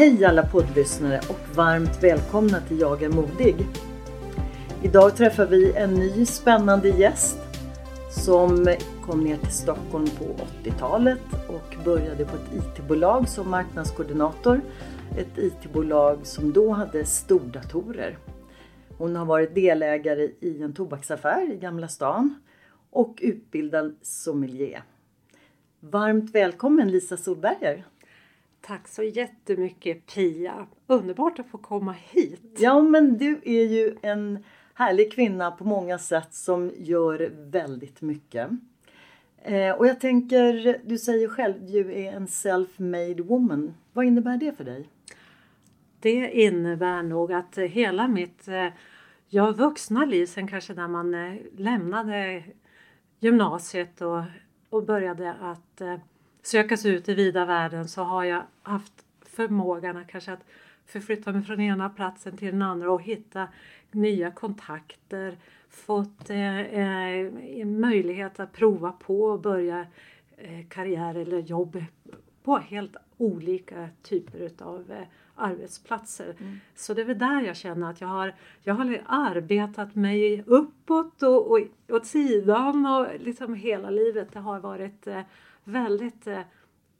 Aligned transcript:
Hej 0.00 0.24
alla 0.24 0.46
poddlyssnare 0.46 1.20
och 1.28 1.56
varmt 1.56 2.02
välkomna 2.02 2.60
till 2.60 2.80
Jag 2.80 3.02
är 3.02 3.08
modig. 3.08 3.66
Idag 4.82 5.16
träffar 5.16 5.46
vi 5.46 5.72
en 5.76 5.94
ny 5.94 6.26
spännande 6.26 6.88
gäst 6.88 7.38
som 8.10 8.74
kom 9.06 9.24
ner 9.24 9.36
till 9.36 9.52
Stockholm 9.52 10.06
på 10.06 10.24
80-talet 10.64 11.20
och 11.48 11.84
började 11.84 12.24
på 12.24 12.36
ett 12.36 12.54
IT-bolag 12.54 13.28
som 13.28 13.50
marknadskoordinator. 13.50 14.60
Ett 15.18 15.38
IT-bolag 15.38 16.26
som 16.26 16.52
då 16.52 16.70
hade 16.70 17.04
stordatorer. 17.04 18.18
Hon 18.98 19.16
har 19.16 19.24
varit 19.24 19.54
delägare 19.54 20.30
i 20.40 20.62
en 20.62 20.72
tobaksaffär 20.72 21.52
i 21.52 21.56
Gamla 21.56 21.88
stan 21.88 22.34
och 22.90 23.18
utbildad 23.22 23.96
sommelier. 24.02 24.82
Varmt 25.80 26.34
välkommen 26.34 26.90
Lisa 26.90 27.16
Solberger! 27.16 27.89
Tack 28.60 28.88
så 28.88 29.02
jättemycket 29.02 30.06
Pia! 30.14 30.66
Underbart 30.86 31.38
att 31.38 31.50
få 31.50 31.58
komma 31.58 31.92
hit! 31.92 32.56
Ja 32.58 32.82
men 32.82 33.18
du 33.18 33.40
är 33.44 33.64
ju 33.64 33.96
en 34.02 34.44
härlig 34.74 35.12
kvinna 35.12 35.50
på 35.50 35.64
många 35.64 35.98
sätt 35.98 36.34
som 36.34 36.72
gör 36.76 37.32
väldigt 37.50 38.00
mycket. 38.00 38.50
Eh, 39.42 39.70
och 39.70 39.86
jag 39.86 40.00
tänker, 40.00 40.80
du 40.84 40.98
säger 40.98 41.28
själv 41.28 41.54
du 41.66 41.92
är 41.92 42.12
en 42.12 42.26
self-made 42.26 43.22
woman. 43.22 43.74
Vad 43.92 44.04
innebär 44.04 44.36
det 44.36 44.52
för 44.52 44.64
dig? 44.64 44.88
Det 46.00 46.30
innebär 46.30 47.02
nog 47.02 47.32
att 47.32 47.58
hela 47.58 48.08
mitt 48.08 48.48
eh, 48.48 49.52
vuxna 49.52 50.04
liv, 50.04 50.26
sen 50.26 50.48
kanske 50.48 50.74
när 50.74 50.88
man 50.88 51.14
eh, 51.14 51.34
lämnade 51.56 52.44
gymnasiet 53.20 54.00
och, 54.00 54.22
och 54.70 54.84
började 54.84 55.34
att 55.34 55.80
eh, 55.80 55.96
söka 56.42 56.76
sig 56.76 56.94
ut 56.94 57.08
i 57.08 57.14
vida 57.14 57.44
världen 57.44 57.88
så 57.88 58.02
har 58.02 58.24
jag 58.24 58.42
haft 58.62 59.04
förmågan 59.22 59.96
att 59.96 60.08
kanske 60.08 60.32
att 60.32 60.44
förflytta 60.86 61.32
mig 61.32 61.42
från 61.42 61.60
ena 61.60 61.88
platsen 61.88 62.36
till 62.36 62.50
den 62.50 62.62
andra 62.62 62.92
och 62.92 63.02
hitta 63.02 63.48
nya 63.90 64.30
kontakter. 64.30 65.36
Fått 65.70 66.30
eh, 66.30 66.60
eh, 66.60 67.66
möjlighet 67.66 68.40
att 68.40 68.52
prova 68.52 68.92
på 68.92 69.22
och 69.22 69.40
börja 69.40 69.86
eh, 70.36 70.66
karriär 70.68 71.14
eller 71.14 71.38
jobb 71.38 71.84
på 72.42 72.58
helt 72.58 72.96
olika 73.16 73.88
typer 74.02 74.38
utav 74.38 74.92
eh, 74.92 75.06
arbetsplatser. 75.34 76.34
Mm. 76.40 76.60
Så 76.74 76.94
det 76.94 77.00
är 77.00 77.04
väl 77.04 77.18
där 77.18 77.42
jag 77.42 77.56
känner 77.56 77.90
att 77.90 78.00
jag 78.00 78.08
har, 78.08 78.34
jag 78.62 78.74
har 78.74 79.02
arbetat 79.06 79.94
mig 79.94 80.44
uppåt 80.46 81.22
och, 81.22 81.50
och 81.50 81.60
åt 81.88 82.06
sidan 82.06 82.86
och 82.86 83.06
liksom 83.20 83.54
hela 83.54 83.90
livet. 83.90 84.32
Det 84.32 84.38
har 84.38 84.60
varit 84.60 85.06
eh, 85.06 85.20
väldigt 85.64 86.26
eh, 86.26 86.40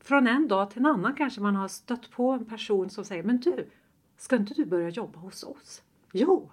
från 0.00 0.26
en 0.26 0.48
dag 0.48 0.71
till 0.71 0.78
en 0.78 0.87
annan 0.87 1.15
kanske 1.15 1.41
man 1.41 1.56
har 1.56 1.69
stött 1.69 2.10
på 2.10 2.31
en 2.31 2.44
person 2.44 2.91
som 2.91 3.04
säger 3.04 3.22
Men 3.22 3.41
du, 3.41 3.69
ska 4.16 4.37
inte 4.37 4.54
du 4.54 4.65
börja 4.65 4.88
jobba 4.88 5.19
hos 5.19 5.44
oss? 5.44 5.82
Jo, 6.12 6.50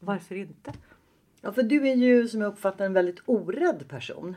varför 0.00 0.34
inte? 0.34 0.72
Ja, 1.40 1.52
för 1.52 1.62
du 1.62 1.88
är 1.88 1.94
ju 1.94 2.28
som 2.28 2.40
jag 2.40 2.52
uppfattar 2.52 2.86
en 2.86 2.92
väldigt 2.92 3.22
orädd 3.26 3.88
person. 3.88 4.36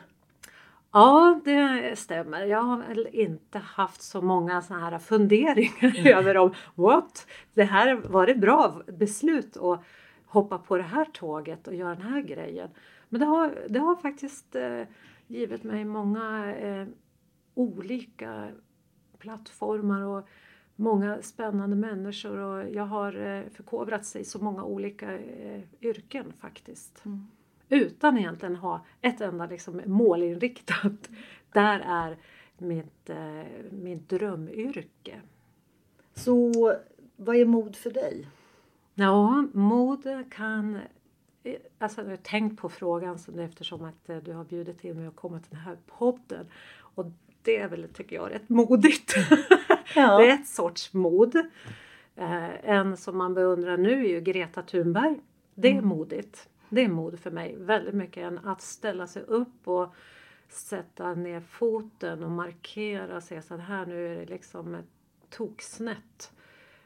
Ja, 0.91 1.41
det 1.45 1.99
stämmer. 1.99 2.45
Jag 2.45 2.61
har 2.61 2.77
väl 2.77 3.07
inte 3.11 3.59
haft 3.59 4.01
så 4.01 4.21
många 4.21 4.61
såna 4.61 4.89
här 4.89 4.99
funderingar 4.99 6.07
över 6.07 6.37
om 6.37 6.53
what? 6.75 7.27
Det 7.53 7.63
här 7.63 7.95
var 7.95 8.27
ett 8.27 8.39
bra 8.39 8.81
beslut 8.87 9.57
att 9.57 9.83
hoppa 10.25 10.57
på 10.57 10.77
det 10.77 10.83
här 10.83 11.05
tåget 11.05 11.67
och 11.67 11.75
göra 11.75 11.95
den 11.95 12.07
här 12.07 12.21
grejen. 12.21 12.69
Men 13.09 13.19
det 13.19 13.25
har, 13.25 13.57
det 13.69 13.79
har 13.79 13.95
faktiskt 13.95 14.55
eh, 14.55 14.81
givit 15.27 15.63
mig 15.63 15.85
många 15.85 16.55
eh, 16.55 16.87
olika 17.59 18.51
plattformar 19.17 20.01
och 20.01 20.27
många 20.75 21.21
spännande 21.21 21.75
människor 21.75 22.37
och 22.37 22.69
jag 22.69 22.83
har 22.83 23.13
eh, 23.13 23.49
förkovrat 23.49 24.05
sig 24.05 24.21
i 24.21 24.25
så 24.25 24.43
många 24.43 24.63
olika 24.63 25.19
eh, 25.19 25.61
yrken 25.81 26.33
faktiskt. 26.39 27.05
Mm. 27.05 27.27
Utan 27.69 28.17
egentligen 28.17 28.55
ha 28.55 28.85
ett 29.01 29.21
enda 29.21 29.45
liksom, 29.45 29.81
målinriktat. 29.85 31.09
Där 31.53 31.79
är 31.79 32.17
mitt, 32.57 33.09
eh, 33.09 33.71
mitt 33.71 34.09
drömyrke. 34.09 35.21
Så 36.13 36.51
vad 37.15 37.35
är 37.35 37.45
mod 37.45 37.75
för 37.75 37.91
dig? 37.91 38.27
Ja, 38.93 39.47
mod 39.53 40.07
kan 40.31 40.79
Alltså 41.77 42.01
jag 42.01 42.09
har 42.09 42.15
tänkt 42.15 42.61
på 42.61 42.69
frågan 42.69 43.17
eftersom 43.39 43.85
att 43.85 44.25
du 44.25 44.33
har 44.33 44.43
bjudit 44.43 44.83
in 44.83 44.97
mig 44.97 45.07
att 45.07 45.15
komma 45.15 45.39
till 45.39 45.51
den 45.51 45.59
här 45.59 45.77
podden. 45.85 46.45
Och 46.95 47.05
det 47.43 47.57
är 47.57 47.67
väl, 47.67 47.87
tycker 47.93 48.15
jag, 48.15 48.31
rätt 48.31 48.49
modigt. 48.49 49.15
Ja. 49.95 50.17
det 50.17 50.29
är 50.29 50.33
ett 50.33 50.47
sorts 50.47 50.93
mod. 50.93 51.35
Eh, 52.15 52.69
en 52.69 52.97
som 52.97 53.17
man 53.17 53.33
beundrar 53.33 53.77
nu 53.77 54.05
är 54.05 54.09
ju 54.09 54.21
Greta 54.21 54.61
Thunberg. 54.61 55.19
Det 55.55 55.67
är 55.67 55.71
mm. 55.71 55.87
modigt. 55.87 56.49
Det 56.69 56.81
är 56.81 56.87
mod 56.87 57.19
för 57.19 57.31
mig 57.31 57.55
väldigt 57.59 57.93
mycket 57.93 58.23
än 58.23 58.37
att 58.37 58.61
ställa 58.61 59.07
sig 59.07 59.23
upp 59.23 59.67
och 59.67 59.95
sätta 60.49 61.13
ner 61.13 61.41
foten 61.41 62.23
och 62.23 62.31
markera 62.31 63.21
sig 63.21 63.41
så 63.41 63.53
att 63.53 63.61
här 63.61 63.85
nu 63.85 64.07
är 64.07 64.15
det 64.15 64.25
liksom 64.25 64.75
ett 64.75 64.85
toksnett 65.29 66.31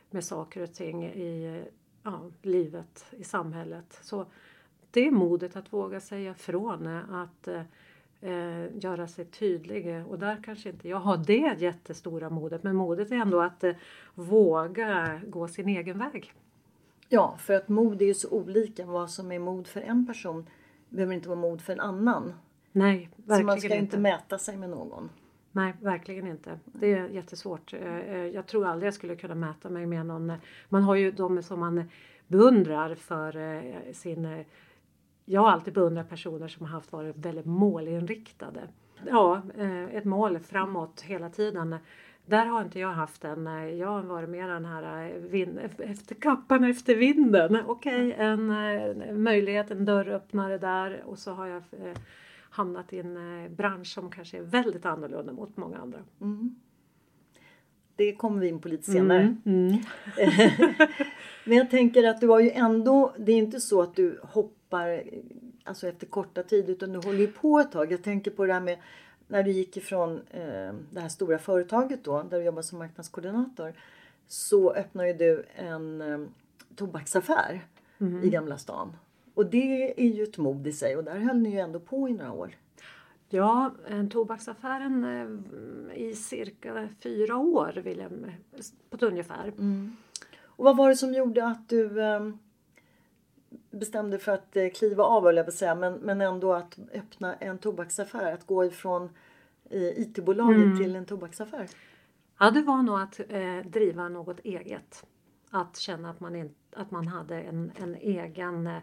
med 0.10 0.24
saker 0.24 0.62
och 0.62 0.74
ting 0.74 1.06
i 1.06 1.64
ja, 2.04 2.32
livet, 2.42 3.06
i 3.12 3.24
samhället. 3.24 4.00
Så 4.02 4.26
det 4.92 5.08
är 5.08 5.12
modet 5.12 5.56
att 5.56 5.74
våga 5.74 6.00
säga 6.00 6.32
ifrån, 6.32 6.88
att 6.88 7.48
eh, 8.24 8.78
göra 8.78 9.08
sig 9.08 9.26
tydlig. 9.26 10.04
Och 10.08 10.20
där 10.20 10.38
kanske 10.44 10.70
inte 10.70 10.90
jag 10.90 10.98
har 10.98 11.18
det 11.18 11.56
jättestora 11.62 12.30
modet 12.30 12.64
men 12.64 12.76
modet 12.76 13.12
är 13.12 13.16
ändå 13.16 13.42
att 13.42 13.64
eh, 13.64 13.74
våga 14.16 15.22
gå 15.28 15.48
sin 15.48 15.70
egen 15.70 15.98
väg. 15.98 16.34
Ja, 17.10 17.36
för 17.40 17.54
att 17.54 17.70
mod 17.70 18.02
är 18.02 18.06
ju 18.06 18.14
så 18.14 18.30
olika. 18.30 18.86
Vad 18.86 19.10
som 19.10 19.32
är 19.32 19.40
mod 19.40 19.68
för 19.68 19.82
en 19.82 20.08
person 20.08 20.50
behöver 20.90 21.14
inte 21.14 21.30
vara 21.30 21.40
mod 21.40 21.62
för 21.62 21.74
en 21.74 21.80
annan. 21.80 22.34
Nej, 22.72 23.10
verkligen 23.16 23.40
Så 23.40 23.46
man 23.46 23.58
ska 23.58 23.68
inte. 23.68 23.78
inte 23.78 23.98
mäta 23.98 24.38
sig 24.38 24.58
med 24.58 24.70
någon. 24.70 25.10
Nej, 25.52 25.74
verkligen 25.82 26.28
inte. 26.28 26.60
Det 26.66 26.94
är 26.94 27.08
jättesvårt. 27.08 27.74
Eh, 27.74 27.98
eh, 27.98 28.18
jag 28.18 28.48
tror 28.48 28.66
aldrig 28.68 28.88
jag 28.88 28.94
skulle 28.94 29.16
kunna 29.16 29.36
mäta 29.36 29.70
mig 29.70 29.86
med 29.86 30.06
någon. 30.06 30.34
Man 30.70 30.84
har 30.84 30.96
ju 30.96 31.12
de 31.12 31.44
som 31.44 31.60
man 31.60 31.84
beundrar 32.28 32.96
för 32.96 33.38
eh, 33.38 33.94
sin 33.94 34.46
jag 35.26 35.42
har 35.42 35.52
alltid 35.52 35.74
beundrat 35.74 36.10
personer 36.10 36.48
som 36.48 36.66
har 36.66 36.74
haft 36.74 36.92
varit 36.92 37.18
väldigt 37.18 37.46
målinriktade. 37.46 38.62
Ja, 39.08 39.42
eh, 39.58 39.96
ett 39.96 40.06
mål 40.06 40.40
framåt 40.40 41.02
hela 41.02 41.30
tiden. 41.30 41.76
Där 42.26 42.46
har 42.46 42.62
inte 42.62 42.80
jag 42.80 42.94
haft 42.94 43.22
den. 43.22 43.46
Jag 43.78 43.88
har 43.88 44.02
varit 44.02 44.30
mer 44.30 44.48
den 44.48 44.66
här 44.66 45.10
eh, 45.10 45.22
vind, 45.22 45.60
efter 45.78 46.16
kappan 46.16 46.64
efter 46.64 46.96
vinden. 46.96 47.58
Okej, 47.66 48.08
okay, 48.08 48.26
en, 48.26 48.50
en 48.50 49.02
eh, 49.02 49.16
möjlighet, 49.16 49.72
en 49.72 49.86
dörröppnare 49.86 50.58
där 50.58 51.04
och 51.06 51.20
så 51.20 51.32
har 51.32 51.48
jag 51.48 51.64
hamnat 52.50 52.94
i 52.94 53.00
en 53.00 53.18
bransch 53.56 53.88
som 53.88 54.12
kanske 54.12 54.38
är 54.38 54.42
väldigt 54.42 54.86
annorlunda 54.86 55.34
mot 55.34 55.58
många 55.58 55.78
andra. 55.78 56.00
Mm. 56.22 56.56
det 57.96 58.16
kommer 58.16 58.40
vi 58.40 58.48
in 58.48 58.60
på 58.60 58.68
lite 58.68 58.92
senare. 58.92 59.36
Mm, 59.46 59.68
mm. 59.68 59.80
Men 61.46 61.58
jag 61.58 61.70
tänker 61.70 62.04
att 62.04 62.22
du 62.22 62.28
har 62.28 62.40
ju 62.40 62.50
ändå, 62.50 63.14
det 63.18 63.32
är 63.32 63.38
inte 63.38 63.60
så 63.60 63.82
att 63.82 63.96
du 63.96 64.20
hoppar 64.24 64.63
alltså 65.64 65.88
efter 65.88 66.08
korta 66.08 66.44
tid 66.44 66.70
utan 66.70 66.94
du 66.94 67.00
håller 67.00 67.20
ju 67.20 67.28
på 67.28 67.60
ett 67.60 67.72
tag. 67.72 67.92
Jag 67.92 68.04
tänker 68.04 68.32
på 68.32 68.46
det 68.46 68.54
här 68.54 68.62
med 68.62 68.78
när 69.28 69.44
du 69.44 69.52
gick 69.52 69.78
ifrån 69.78 70.22
eh, 70.32 70.74
det 70.92 71.00
här 71.00 71.10
stora 71.10 71.38
företaget 71.38 72.04
då 72.04 72.24
där 72.24 72.40
du 72.40 72.46
jobbar 72.46 72.62
som 72.62 72.80
marknadskoordinator. 72.80 73.74
Så 74.28 74.74
öppnade 74.74 75.14
du 75.14 75.46
en 75.56 76.02
eh, 76.02 76.20
tobaksaffär 76.76 77.62
i 78.24 78.30
Gamla 78.30 78.58
stan. 78.58 78.96
Och 79.34 79.46
det 79.46 80.02
är 80.02 80.10
ju 80.10 80.24
ett 80.24 80.38
mod 80.38 80.68
i 80.68 80.72
sig 80.72 80.98
och 80.98 81.04
där 81.04 81.16
höll 81.20 81.38
ni 81.38 81.50
ju 81.50 81.60
ändå 81.60 81.80
på 81.80 82.10
i 82.10 82.14
några 82.14 82.32
år. 82.32 82.56
Ja, 83.30 83.72
en 83.88 84.10
tobaksaffären 84.10 85.04
eh, 85.04 85.98
i 85.98 86.16
cirka 86.16 86.90
fyra 87.04 87.38
år 87.38 87.82
vill 87.84 87.98
jag, 87.98 88.12
på 88.90 88.96
ett 88.96 89.04
ungefär. 89.04 89.54
Och 90.56 90.66
vad 90.66 90.78
var 90.78 90.90
det 90.90 90.96
som 90.96 91.14
gjorde 91.14 91.46
att 91.46 91.70
du 91.70 92.02
eh, 92.02 92.30
bestämde 93.74 94.20
för 94.20 94.32
att 94.32 94.56
eh, 94.56 94.70
kliva 94.70 95.04
av, 95.04 95.34
jag 95.34 95.46
på 95.46 95.52
säga, 95.52 95.76
men, 95.76 95.94
men 95.94 96.22
ändå 96.22 96.54
att 96.54 96.80
öppna 96.94 97.36
en 97.36 97.58
tobaksaffär? 97.58 98.34
Att 98.34 98.48
gå 98.48 98.66
ifrån 98.66 99.10
eh, 99.70 99.82
IT-bolaget 99.82 100.78
till 100.78 100.96
en 100.96 101.06
tobaksaffär? 101.06 101.70
Ja, 102.40 102.52
det 102.52 102.62
var 102.62 102.82
nog 102.82 103.00
att 103.00 103.20
eh, 103.30 103.72
driva 103.72 104.10
något 104.10 104.40
eget. 104.40 105.06
Att 105.50 105.78
känna 105.78 106.10
att 106.10 106.20
man, 106.20 106.36
in, 106.36 106.56
att 106.76 106.92
man 106.92 107.08
hade 107.08 107.42
en, 107.42 107.72
en 107.76 107.96
egen 107.96 108.68
eh, 108.68 108.78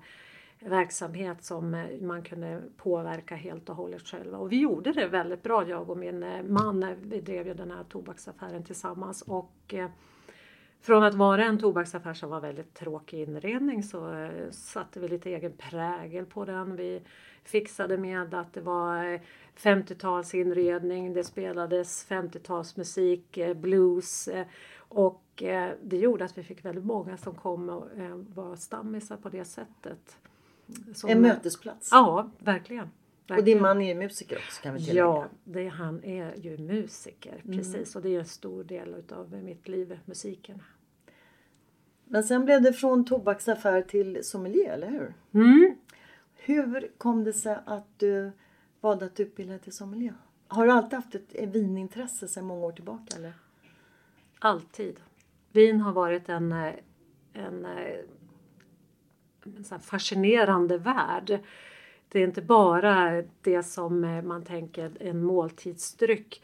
verksamhet 0.61 1.45
som 1.45 1.75
eh, 1.75 2.01
man 2.01 2.23
kunde 2.23 2.63
påverka 2.77 3.35
helt 3.35 3.69
och 3.69 3.77
hållet 3.77 4.03
själva. 4.03 4.39
Och 4.39 4.53
vi 4.53 4.61
gjorde 4.61 4.93
det 4.93 5.07
väldigt 5.07 5.43
bra, 5.43 5.69
jag 5.69 5.91
och 5.91 5.99
min 5.99 6.23
eh, 6.23 6.43
man. 6.43 6.95
Vi 7.03 7.21
drev 7.21 7.47
ju 7.47 7.55
den 7.55 7.71
här 7.71 7.85
tobaksaffären 7.85 8.65
tillsammans. 8.65 9.23
Och 9.23 9.75
från 10.81 11.03
att 11.03 11.15
vara 11.15 11.45
en 11.45 11.59
tobaksaffär 11.59 12.15
som 12.15 12.31
var 12.31 12.41
väldigt 12.41 12.75
tråkig 12.75 13.21
inredning 13.21 13.83
så 13.83 14.15
eh, 14.15 14.51
satte 14.51 15.01
vi 15.01 15.09
lite 15.09 15.31
egen 15.31 15.53
prägel 15.53 16.27
på 16.27 16.45
den. 16.45 16.77
Vi 16.77 17.03
fixade 17.45 17.97
med 17.99 18.35
att 18.35 18.53
det 18.53 18.61
var 18.61 19.05
eh, 19.05 19.21
50-talsinredning, 19.57 21.15
det 21.15 21.25
spelades 21.25 22.07
50-talsmusik, 22.09 23.39
eh, 23.39 23.55
blues 23.55 24.29
eh, 24.29 24.47
och 24.79 25.43
eh, 25.43 25.73
det 25.83 25.97
gjorde 25.97 26.25
att 26.25 26.39
vi 26.39 26.43
fick 26.43 26.65
väldigt 26.65 26.85
många 26.85 27.17
som 27.17 27.35
kom 27.35 27.69
och 27.69 27.99
eh, 27.99 28.17
var 28.35 28.57
stammisar 28.57 29.17
på 29.17 29.29
det 29.29 29.45
sättet. 29.45 30.19
Som- 30.95 31.11
En 31.11 31.21
mötesplats. 31.21 31.89
Ja, 31.93 32.31
verkligen. 32.39 32.91
Och 33.39 33.45
din 33.45 33.63
man 33.63 33.81
är 33.81 33.95
musiker 33.95 34.37
också 34.37 34.63
kan 34.63 34.75
vi 34.75 34.81
tillägga. 34.81 34.99
Ja, 34.99 35.29
det, 35.45 35.69
han 35.69 36.05
är 36.05 36.35
ju 36.37 36.59
musiker 36.59 37.43
precis 37.47 37.97
och 37.97 38.03
det 38.03 38.15
är 38.15 38.19
en 38.19 38.25
stor 38.25 38.65
del 38.65 38.95
utav 38.95 39.33
mitt 39.45 39.69
liv, 39.69 39.99
musiken. 40.05 40.63
Men 42.05 42.25
sen 42.25 42.45
blev 42.45 42.63
det 42.63 42.73
från 42.73 43.05
tobaksaffär 43.05 43.83
till 43.83 44.25
sommelier, 44.25 44.73
eller 44.73 44.91
hur? 44.91 45.15
Mm. 45.35 45.77
Hur 46.35 46.91
kom 46.99 47.25
det 47.25 47.33
sig 47.33 47.59
att 47.67 47.99
du 47.99 48.33
valde 48.81 49.05
att 49.05 49.21
utbilda 49.21 49.53
dig 49.53 49.61
till 49.61 49.73
sommelier? 49.73 50.15
Har 50.49 50.67
du 50.67 50.73
alltid 50.73 50.93
haft 50.93 51.15
ett 51.15 51.55
vinintresse 51.55 52.29
sedan 52.29 52.45
många 52.45 52.67
år 52.67 52.73
tillbaka? 52.73 53.17
Eller? 53.17 53.33
Alltid. 54.39 55.01
Vin 55.53 55.81
har 55.81 55.93
varit 55.93 56.29
en, 56.29 56.53
eh, 56.53 56.75
en, 57.33 57.65
eh, 57.65 57.99
en 59.45 59.81
fascinerande 59.81 60.79
värld. 60.79 61.41
Det 62.13 62.19
är 62.19 62.25
inte 62.25 62.43
bara 62.43 63.23
det 63.41 63.63
som 63.63 64.05
eh, 64.05 64.23
man 64.23 64.45
tänker 64.45 64.93
en 65.01 65.25
måltidsdryck. 65.25 66.43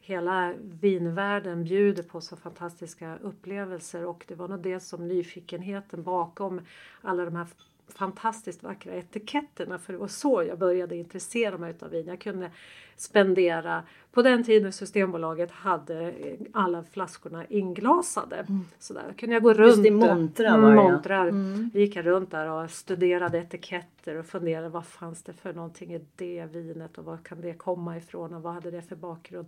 Hela 0.00 0.54
vinvärlden 0.58 1.64
bjuder 1.64 2.02
på 2.02 2.20
så 2.20 2.36
fantastiska 2.36 3.18
upplevelser 3.22 4.06
och 4.06 4.24
det 4.28 4.34
var 4.34 4.48
nog 4.48 4.60
det 4.60 4.80
som 4.80 5.08
nyfikenheten 5.08 6.02
bakom 6.02 6.60
alla 7.00 7.24
de 7.24 7.36
här 7.36 7.46
fantastiskt 7.88 8.62
vackra 8.62 8.94
etiketterna 8.94 9.78
för 9.78 9.92
det 9.92 9.98
var 9.98 10.08
så 10.08 10.42
jag 10.42 10.58
började 10.58 10.96
intressera 10.96 11.58
mig 11.58 11.70
utav 11.70 11.90
vin. 11.90 12.06
Jag 12.06 12.20
kunde 12.20 12.50
spendera, 12.96 13.82
på 14.12 14.22
den 14.22 14.44
tiden 14.44 14.72
Systembolaget 14.72 15.50
hade 15.50 16.14
alla 16.52 16.84
flaskorna 16.84 17.46
inglasade. 17.46 18.46
Så 18.78 18.94
där 18.94 19.12
kunde 19.16 19.34
jag 19.34 19.42
gå 19.42 19.54
runt. 19.54 19.76
Just 19.76 19.86
i 19.86 19.90
montrar 19.90 20.58
var 20.58 20.74
montrar. 20.74 21.32
gick 21.74 21.96
jag 21.96 22.06
runt 22.06 22.30
där 22.30 22.50
och 22.50 22.70
studerade 22.70 23.38
etiketter 23.38 24.16
och 24.16 24.26
funderade 24.26 24.68
vad 24.68 24.86
fanns 24.86 25.22
det 25.22 25.32
för 25.32 25.52
någonting 25.52 25.94
i 25.94 26.00
det 26.16 26.46
vinet 26.52 26.98
och 26.98 27.04
var 27.04 27.16
kan 27.16 27.40
det 27.40 27.54
komma 27.54 27.96
ifrån 27.96 28.34
och 28.34 28.42
vad 28.42 28.54
hade 28.54 28.70
det 28.70 28.82
för 28.82 28.96
bakgrund. 28.96 29.46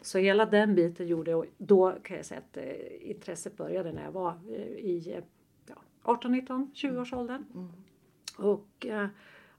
Så 0.00 0.18
hela 0.18 0.46
den 0.46 0.74
biten 0.74 1.06
gjorde 1.06 1.34
och 1.34 1.44
då 1.58 1.94
kan 2.02 2.16
jag 2.16 2.26
säga 2.26 2.40
att 2.50 2.56
eh, 2.56 3.10
intresset 3.10 3.56
började 3.56 3.92
när 3.92 4.04
jag 4.04 4.12
var 4.12 4.34
eh, 4.48 4.60
i 4.62 5.14
eh, 5.16 5.24
18, 6.06 6.32
19, 6.32 6.70
20 6.74 7.00
års 7.00 7.12
åldern. 7.12 7.44
Och 8.38 8.86
eh, 8.86 9.08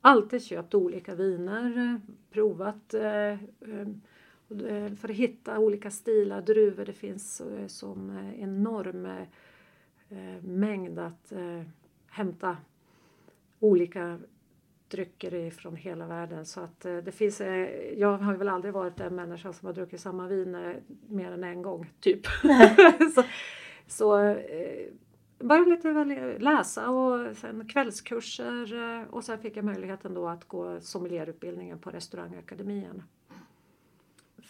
alltid 0.01 0.44
köpt 0.44 0.73
olika 0.73 1.15
viner, 1.15 1.77
eh, 1.77 2.13
provat 2.31 2.94
eh, 2.94 3.03
eh, 3.03 3.38
eh, 4.49 4.94
för 4.94 5.09
att 5.09 5.15
hitta 5.15 5.59
olika 5.59 5.91
stilar, 5.91 6.41
druvor. 6.41 6.85
Det 6.85 6.94
finns 6.94 7.41
som 7.67 8.31
enorm 8.38 9.07
mängd 10.41 10.99
att 10.99 11.33
hämta 12.07 12.57
olika 13.59 14.19
drycker 14.88 15.33
ifrån 15.33 15.75
hela 15.75 16.07
världen. 16.07 16.45
Så 16.45 16.61
att 16.61 16.79
det 16.79 17.11
finns, 17.11 17.41
jag 17.97 18.17
har 18.17 18.33
väl 18.33 18.50
aldrig 18.50 18.73
varit 18.73 19.00
en 19.00 19.15
människa 19.15 19.53
som 19.53 19.65
har 19.65 19.73
druckit 19.73 20.01
samma 20.01 20.27
vin 20.27 20.75
mer 21.07 21.31
än 21.31 21.43
en 21.43 21.61
gång, 21.61 21.89
typ. 22.00 22.25
så 23.15 23.23
så 23.88 24.35
började 25.39 25.69
lite 25.69 25.92
väl 25.92 26.39
läsa 26.39 26.89
och 26.89 27.38
sen 27.38 27.68
kvällskurser 27.68 28.74
eh, 28.74 29.13
och 29.13 29.24
sen 29.24 29.39
fick 29.39 29.57
jag 29.57 29.66
möjligheten 29.66 30.13
då 30.13 30.28
att 30.28 30.48
gå 30.48 30.80
sommelierutbildningen 30.81 31.80
på 31.80 31.89
restaurangakademin. 31.89 33.04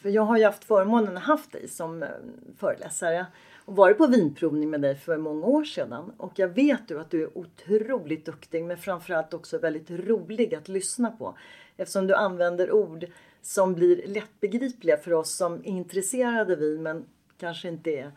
För 0.01 0.09
jag 0.09 0.21
har 0.21 0.37
ju 0.37 0.45
haft 0.45 0.63
förmånen 0.63 1.17
att 1.17 1.23
haft 1.23 1.51
dig 1.51 1.67
som 1.67 2.03
eh, 2.03 2.09
föreläsare 2.57 3.25
och 3.65 3.75
varit 3.75 3.97
på 3.97 4.07
vinprovning 4.07 4.69
med 4.69 4.81
dig 4.81 4.95
för 4.95 5.17
många 5.17 5.45
år 5.45 5.63
sedan. 5.63 6.11
Och 6.17 6.39
jag 6.39 6.47
vet 6.47 6.91
ju 6.91 6.99
att 6.99 7.09
du 7.09 7.23
är 7.23 7.37
otroligt 7.37 8.25
duktig 8.25 8.65
men 8.65 8.77
framförallt 8.77 9.33
också 9.33 9.57
väldigt 9.57 9.91
rolig 9.91 10.55
att 10.55 10.67
lyssna 10.67 11.11
på. 11.11 11.37
Eftersom 11.77 12.07
du 12.07 12.15
använder 12.15 12.71
ord 12.71 13.05
som 13.41 13.73
blir 13.73 14.07
lättbegripliga 14.07 14.97
för 14.97 15.13
oss 15.13 15.35
som 15.35 15.53
är 15.53 15.65
intresserade 15.65 16.53
av 16.53 16.59
vin 16.59 16.83
men 16.83 17.05
kanske 17.37 17.67
inte 17.67 17.91
är 17.91 18.11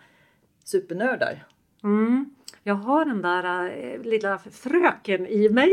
supernördar. 0.65 1.47
Mm. 1.85 2.35
Jag 2.62 2.75
har 2.75 3.05
den 3.05 3.23
där 3.23 3.71
eh, 3.79 4.03
lilla 4.03 4.38
fröken 4.38 5.26
i 5.26 5.49
mig. 5.49 5.73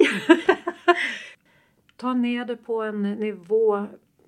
Ta 1.96 2.14
ner 2.14 2.46
det 2.46 2.58
på 2.58 2.82
en 2.82 3.04
nivå 3.04 3.88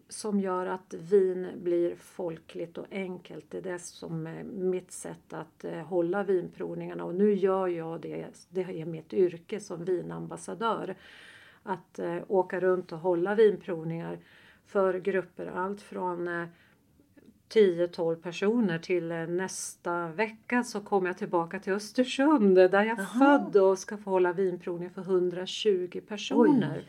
som 0.10 0.40
gör 0.40 0.66
att 0.66 0.94
vin 0.94 1.48
blir 1.64 1.96
folkligt 1.96 2.78
och 2.78 2.86
enkelt. 2.92 3.46
Det 3.50 3.58
är 3.58 3.62
det 3.62 3.80
som 3.80 4.28
är 4.28 4.44
mitt 4.44 4.92
sätt 4.92 5.34
att 5.34 5.64
eh, 5.64 5.80
hålla 5.80 6.24
vinprovningarna 6.24 7.04
och 7.04 7.16
nu 7.16 7.34
gör 7.34 7.68
jag 7.68 8.02
det. 8.02 8.26
Det 8.50 8.62
är 8.62 8.86
mitt 8.86 9.14
yrke 9.14 9.60
som 9.60 9.86
vinambassadör. 9.86 10.96
Att 11.64 12.00
eh, 12.00 12.18
åka 12.28 12.60
runt 12.60 12.92
och 12.92 13.00
hålla 13.00 13.36
vinprovningar 13.36 14.20
för 14.66 14.94
grupper 14.94 15.46
allt 15.46 15.82
från 15.82 16.28
10-12 17.50 18.16
personer 18.16 18.80
till 18.80 19.12
eh, 19.12 19.28
nästa 19.28 20.08
vecka 20.08 20.64
så 20.64 20.82
kommer 20.82 21.08
jag 21.08 21.18
tillbaka 21.18 21.60
till 21.60 21.74
Östersund 21.74 22.56
där 22.56 22.84
jag 22.84 23.00
är 23.00 23.20
född 23.20 23.56
och 23.56 23.80
ska 23.80 23.98
få 23.98 24.10
hålla 24.10 24.34
vinprovning 24.34 24.90
för 24.90 25.02
120 25.02 26.02
personer. 26.08 26.78
Oj. 26.78 26.86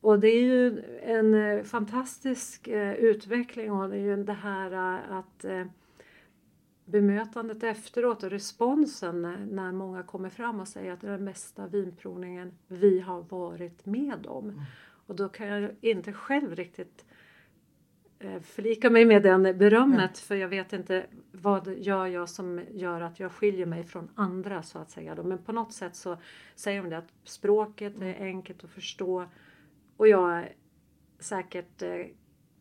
Och 0.00 0.20
det 0.20 0.28
är 0.28 0.42
ju 0.42 0.82
en 1.02 1.34
eh, 1.34 1.62
fantastisk 1.62 2.68
eh, 2.68 2.94
utveckling 2.94 3.72
och 3.72 3.88
det 3.88 3.96
är 3.96 4.16
ju 4.16 4.24
det 4.24 4.32
här 4.32 4.72
att 5.10 5.44
bemötandet 6.84 7.62
efteråt 7.62 8.22
och 8.22 8.30
responsen 8.30 9.22
när, 9.50 9.72
många 9.72 10.02
kommer 10.02 10.30
fram 10.30 10.60
och 10.60 10.68
säger 10.68 10.92
att 10.92 11.00
det 11.00 11.06
är 11.06 11.10
den 11.10 11.24
bästa 11.24 11.66
vinprovningen 11.66 12.52
vi 12.66 13.00
har 13.00 13.22
varit 13.22 13.86
med 13.86 14.26
om. 14.26 14.62
Och 15.06 15.16
då 15.16 15.28
kan 15.28 15.46
jag 15.46 15.70
inte 15.80 16.12
själv 16.12 16.56
riktigt 16.56 17.04
förlika 18.42 18.90
mig 18.90 19.04
med 19.04 19.22
den 19.22 19.42
berömmet 19.42 20.18
för 20.18 20.34
jag 20.34 20.48
vet 20.48 20.72
inte 20.72 21.06
vad 21.32 21.74
gör 21.78 22.06
jag 22.06 22.28
som 22.28 22.60
gör 22.70 23.00
att 23.00 23.20
jag 23.20 23.32
skiljer 23.32 23.66
mig 23.66 23.84
från 23.84 24.08
andra 24.14 24.62
så 24.62 24.78
att 24.78 24.90
säga. 24.90 25.14
då. 25.14 25.22
Men 25.22 25.38
på 25.38 25.52
något 25.52 25.72
sätt 25.72 25.96
så 25.96 26.16
säger 26.54 26.82
de 26.82 26.90
det 26.90 26.98
att 26.98 27.12
språket 27.24 28.02
är 28.02 28.24
enkelt 28.24 28.64
att 28.64 28.70
förstå 28.70 29.26
och 29.96 30.08
jag 30.08 30.38
är 30.38 30.52
säkert, 31.18 31.82
eh, 31.82 32.06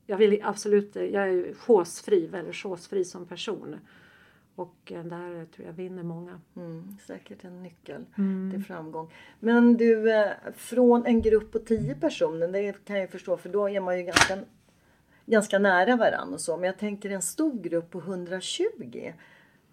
jag 0.06 0.18
vill 0.18 0.40
absolut, 0.44 0.96
jag 0.96 1.30
är 1.30 1.54
chosefri, 1.54 2.28
väldigt 2.28 2.56
chosefri 2.56 3.06
som 3.06 3.26
person. 3.28 3.76
Och 4.56 4.92
eh, 4.92 5.04
där 5.04 5.46
tror 5.46 5.68
jag 5.68 5.74
vinner 5.74 6.04
många. 6.04 6.42
Mm, 6.56 6.98
säkert 7.08 7.44
en 7.44 7.64
nyckel 7.64 8.06
till 8.52 8.64
framgång. 8.64 9.14
Men 9.40 9.78
du, 9.78 10.14
eh, 10.14 10.32
från 10.56 11.06
en 11.06 11.22
grupp 11.22 11.52
på 11.52 11.60
10 11.60 11.96
personer, 11.96 12.48
det 12.48 12.86
kan 12.86 13.00
jag 13.00 13.10
förstå 13.10 13.38
för 13.38 13.50
då 13.50 13.70
är 13.70 13.80
man 13.80 13.98
ju 13.98 14.04
ganska 14.04 14.38
ganska 15.26 15.60
nära 15.60 15.96
varandra 15.96 16.34
och 16.34 16.42
så. 16.42 16.58
Men 16.58 16.66
jag 16.66 16.78
tänker 16.78 17.10
en 17.10 17.22
stor 17.22 17.62
grupp 17.62 17.92
på 17.92 18.00
120. 18.00 19.14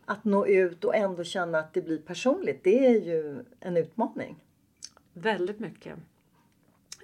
Att 0.04 0.24
nå 0.24 0.46
ut 0.46 0.84
och 0.84 0.96
ändå 0.96 1.24
känna 1.24 1.58
att 1.58 1.74
det 1.74 1.82
blir 1.82 1.98
personligt. 1.98 2.64
Det 2.64 2.86
är 2.86 3.00
ju 3.00 3.44
en 3.60 3.76
utmaning. 3.76 4.36
Väldigt 5.12 5.58
mycket. 5.58 5.98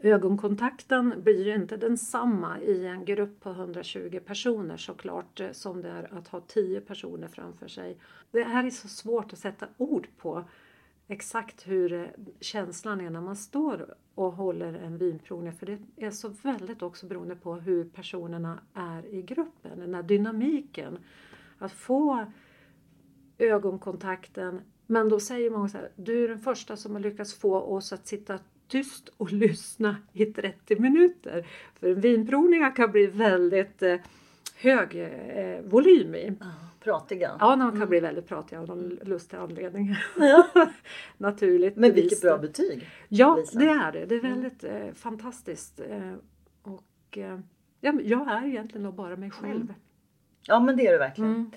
Ögonkontakten 0.03 1.15
blir 1.23 1.47
ju 1.47 1.55
inte 1.55 1.77
densamma 1.77 2.61
i 2.61 2.87
en 2.87 3.05
grupp 3.05 3.41
på 3.41 3.51
120 3.51 4.21
personer 4.27 4.77
såklart 4.77 5.41
eh, 5.41 5.53
som 5.53 5.83
det 5.83 5.89
är 5.89 6.19
att 6.19 6.29
ha 6.29 6.41
10 6.41 6.81
personer 6.81 7.29
framför 7.29 7.69
sig. 7.69 7.99
Det 8.31 8.43
här 8.43 8.65
är 8.65 8.71
så 8.71 8.89
svårt 8.89 9.33
att 9.33 9.39
sätta 9.39 9.67
ord 9.77 10.09
på 10.17 10.45
exakt 11.09 11.69
hur 11.69 11.93
eh, 11.93 12.07
känslan 12.41 13.01
är 13.01 13.11
när 13.11 13.21
man 13.21 13.37
står 13.37 13.95
och 14.19 14.33
håller 14.33 14.73
en 14.73 14.99
vinprovning 14.99 15.53
för 15.53 15.67
det 15.67 15.79
är 15.97 16.11
så 16.11 16.29
väldigt 16.29 16.83
också 16.83 17.07
beroende 17.07 17.37
på 17.37 17.55
hur 17.55 17.85
personerna 17.85 18.61
är 18.75 19.15
i 19.15 19.23
gruppen, 19.23 19.81
den 19.81 19.95
här 19.95 20.03
dynamiken. 20.03 20.99
Att 21.59 21.73
få 21.73 22.27
ögonkontakten 23.39 24.61
men 24.87 25.09
då 25.09 25.21
säger 25.21 25.51
många 25.51 25.69
så 25.69 25.79
här, 25.79 25.91
du 25.97 26.25
är 26.25 26.29
den 26.29 26.39
första 26.39 26.77
som 26.77 26.93
har 26.93 27.01
lyckats 27.01 27.35
få 27.35 27.61
oss 27.61 27.93
att 27.93 28.07
sitta 28.07 28.39
tyst 28.69 29.09
och 29.17 29.33
lyssna 29.33 29.97
i 30.13 30.27
30 30.27 30.81
minuter. 30.81 31.47
För 31.75 31.95
vinprovningar 31.95 32.77
kan 32.77 32.91
bli 32.91 33.07
väldigt 33.07 33.83
eh, 33.83 33.97
hög 34.61 34.97
eh, 34.97 35.61
volym 35.65 36.15
i. 36.15 36.33
Pratiga. 36.81 37.37
Ja, 37.41 37.51
de 37.51 37.61
kan 37.61 37.77
mm. 37.77 37.89
bli 37.89 38.01
väldigt 38.01 38.27
pratiga 38.27 38.61
av 38.61 38.67
någon 38.67 38.99
lustig 39.03 39.37
anledning. 39.37 39.95
Ja. 40.17 40.49
Naturligt. 41.17 41.77
Men 41.77 41.95
vilket 41.95 42.21
bra 42.21 42.39
betyg! 42.39 42.87
Ja, 43.09 43.37
Lisa. 43.37 43.59
det 43.59 43.69
är 43.69 43.93
det. 43.93 44.07
Det 44.07 44.15
är 44.15 44.25
mm. 44.25 44.33
väldigt 44.33 44.65
eh, 44.65 44.93
fantastiskt. 44.95 45.81
Eh, 45.81 46.15
och 46.63 47.19
eh, 47.19 47.39
ja, 47.81 47.93
jag 48.03 48.29
är 48.29 48.47
egentligen 48.47 48.97
bara 48.97 49.17
mig 49.17 49.31
själv. 49.31 49.63
Mm. 49.63 49.75
Ja, 50.47 50.61
men 50.61 50.77
det 50.77 50.87
är 50.87 50.93
du 50.93 50.99
verkligen. 50.99 51.35
Mm. 51.35 51.51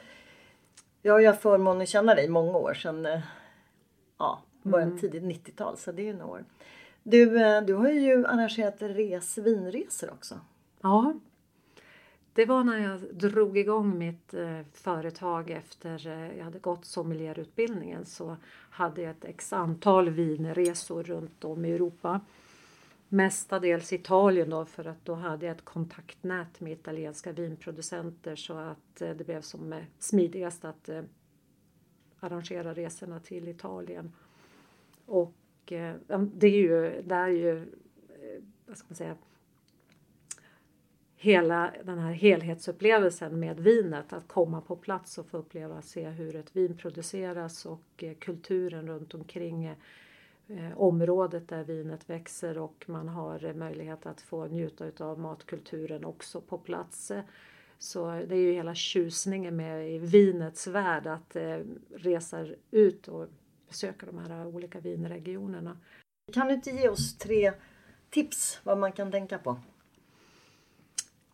Jag 1.01 1.13
har 1.13 1.20
ju 1.20 1.27
haft 1.27 1.41
förmånen 1.41 1.81
att 1.81 1.89
känna 1.89 2.15
dig 2.15 2.29
många 2.29 2.58
år 2.58 2.74
sedan 2.74 3.05
eh, 3.05 3.20
ja, 4.17 4.41
början 4.63 4.89
mm. 4.89 5.00
tidigt 5.00 5.24
90-tal, 5.24 5.77
så 5.77 5.91
det 5.91 6.01
är 6.01 6.05
ju 6.05 6.13
några 6.13 6.31
år. 6.31 6.46
Du, 7.03 7.41
eh, 7.41 7.62
du 7.62 7.74
har 7.74 7.89
ju 7.89 8.25
arrangerat 8.25 8.75
res, 8.79 9.38
vinresor 9.38 10.10
också. 10.12 10.39
Ja. 10.81 11.13
Det 12.34 12.46
var 12.46 12.64
när 12.64 12.78
jag 12.78 13.16
drog 13.16 13.58
igång 13.58 13.98
mitt 13.98 14.34
eh, 14.34 14.62
företag 14.74 15.50
efter 15.50 16.08
eh, 16.08 16.38
jag 16.38 16.44
hade 16.44 16.60
gått 16.60 16.86
sommelierutbildningen 16.86 18.06
så 18.06 18.38
hade 18.70 19.02
jag 19.02 19.12
ett 19.12 19.26
x 19.26 19.54
antal 19.54 20.10
vinresor 20.10 21.04
runt 21.04 21.44
om 21.44 21.66
i 21.66 21.72
Europa. 21.72 22.22
Mestadels 23.10 23.94
Italien 23.94 24.50
då 24.50 24.66
för 24.66 24.86
att 24.86 25.06
då 25.06 25.14
hade 25.14 25.46
jag 25.46 25.56
ett 25.56 25.66
kontaktnät 25.66 26.60
med 26.60 26.74
italienska 26.74 27.32
vinproducenter 27.32 28.36
så 28.36 28.58
att 28.58 29.02
eh, 29.02 29.10
det 29.10 29.24
blev 29.24 29.42
som 29.42 29.82
smidigast 30.00 30.66
att 30.66 30.90
arrangera 32.20 32.74
resorna 32.74 33.20
till 33.20 33.48
Italien. 33.48 34.12
Och 35.06 35.34
det 35.66 36.48
är 36.48 36.58
ju, 36.58 37.02
det 37.02 37.16
är 37.16 37.28
ju, 37.28 37.66
vad 38.66 38.78
ska 38.78 38.86
man 38.90 38.96
säga, 38.96 39.16
hela 41.22 41.74
den 41.84 42.00
här 42.00 42.12
helhetsupplevelsen 42.12 43.40
med 43.40 43.60
vinet. 43.60 44.13
Att 44.13 44.28
komma 44.28 44.62
på 44.62 44.75
plats 44.75 45.18
och 45.18 45.28
få 45.28 45.38
uppleva, 45.38 45.82
se 45.82 46.10
hur 46.10 46.36
ett 46.36 46.56
vin 46.56 46.78
produceras 46.78 47.66
och 47.66 47.84
eh, 47.98 48.13
kulturen 48.13 48.88
runt 48.88 49.13
omkring 49.13 49.66
eh, 49.66 49.78
området 50.75 51.48
där 51.48 51.63
vinet 51.63 52.10
växer 52.10 52.58
och 52.58 52.84
man 52.88 53.08
har 53.08 53.46
eh, 53.46 53.54
möjlighet 53.54 54.06
att 54.06 54.22
få 54.22 54.46
njuta 54.46 55.06
av 55.06 55.20
matkulturen 55.20 56.06
också 56.06 56.42
på 56.42 56.58
plats. 56.58 57.12
Så 57.78 58.06
det 58.08 58.36
är 58.36 58.42
ju 58.42 58.54
hela 58.54 58.75
tjusningen 58.75 59.56
med 59.56 59.92
i 59.92 59.98
vinets 59.98 60.68
värld 60.68 61.08
att 61.08 61.36
resa 61.96 62.48
ut 62.72 63.08
och 63.08 63.28
besöka 63.68 64.06
de 64.06 64.18
här 64.18 64.48
olika 64.48 64.80
vinregionerna. 64.80 65.78
Kan 66.34 66.48
du 66.48 66.54
inte 66.54 66.70
ge 66.72 66.90
oss 66.90 67.18
tre 67.18 67.54
tips 68.10 68.60
vad 68.63 68.78
man 68.78 68.92
kan 68.92 69.12
tänka 69.12 69.38
på? 69.38 69.60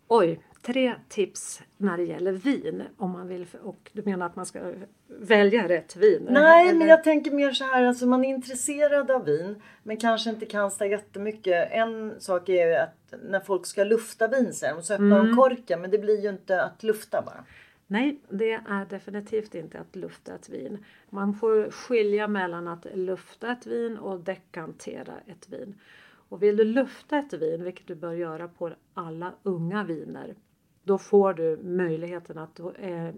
Oj, 0.08 0.40
tre 0.62 0.96
tips 1.10 1.62
när 1.78 1.98
det 1.98 2.04
gäller 2.04 2.32
vin. 2.32 2.84
Om 2.98 3.12
man 3.12 3.28
vill, 3.28 3.46
och 3.64 3.92
du 3.94 4.02
menar 4.06 4.26
att 4.26 4.36
man 4.36 4.46
ska 4.46 4.74
välja 5.08 5.68
rätt 5.68 5.96
vin? 5.96 6.28
Nej, 6.30 6.70
eller? 6.70 6.80
men 6.80 6.88
jag 6.88 7.04
tänker 7.04 7.32
mer 7.32 7.52
så 7.52 7.64
här, 7.64 7.84
alltså 7.84 8.06
man 8.06 8.26
är 8.26 8.30
intresserad 8.30 9.12
av 9.12 9.26
vin 9.26 9.62
men 9.84 9.98
kanske 9.98 10.30
inte 10.30 10.46
kan 10.46 10.72
så 10.72 10.86
jättemycket. 10.86 11.72
En 11.72 12.16
sak 12.20 12.50
är 12.50 12.68
ju 12.68 12.76
att 12.76 13.14
när 13.24 13.40
folk 13.40 13.66
ska 13.66 13.84
lufta 13.84 14.28
vin 14.28 14.54
sen 14.54 14.84
så 14.84 14.94
öppnar 14.94 15.20
mm. 15.20 15.28
de 15.28 15.36
korken 15.36 15.82
men 15.82 15.92
det 15.92 15.98
blir 15.98 16.22
ju 16.22 16.30
inte 16.30 16.64
att 16.64 16.84
lufta 16.84 17.22
bara. 17.22 17.44
Nej, 17.88 18.20
det 18.30 18.52
är 18.52 18.86
definitivt 18.90 19.56
inte 19.56 19.80
att 19.80 19.96
lufta 19.96 20.36
ett 20.36 20.50
vin. 20.50 20.86
Man 21.10 21.34
får 21.34 21.72
skilja 21.72 22.28
mellan 22.28 22.68
att 22.68 22.88
lufta 22.94 23.52
ett 23.52 23.66
vin 23.66 23.98
och 23.98 24.20
dekantera 24.20 25.14
ett 25.26 25.50
vin. 25.50 25.76
Och 26.30 26.44
vill 26.44 26.58
du 26.58 26.64
lufta 26.64 27.18
ett 27.18 27.34
vin, 27.34 27.64
vilket 27.64 27.88
du 27.88 27.96
bör 27.96 28.14
göra 28.14 28.48
på 28.48 28.72
alla 28.94 29.34
unga 29.44 29.84
viner, 29.84 30.36
då 30.84 30.98
får 30.98 31.34
du 31.34 31.58
möjligheten 31.64 32.38
att 32.38 32.56
då 32.56 32.72
eh, 32.72 33.14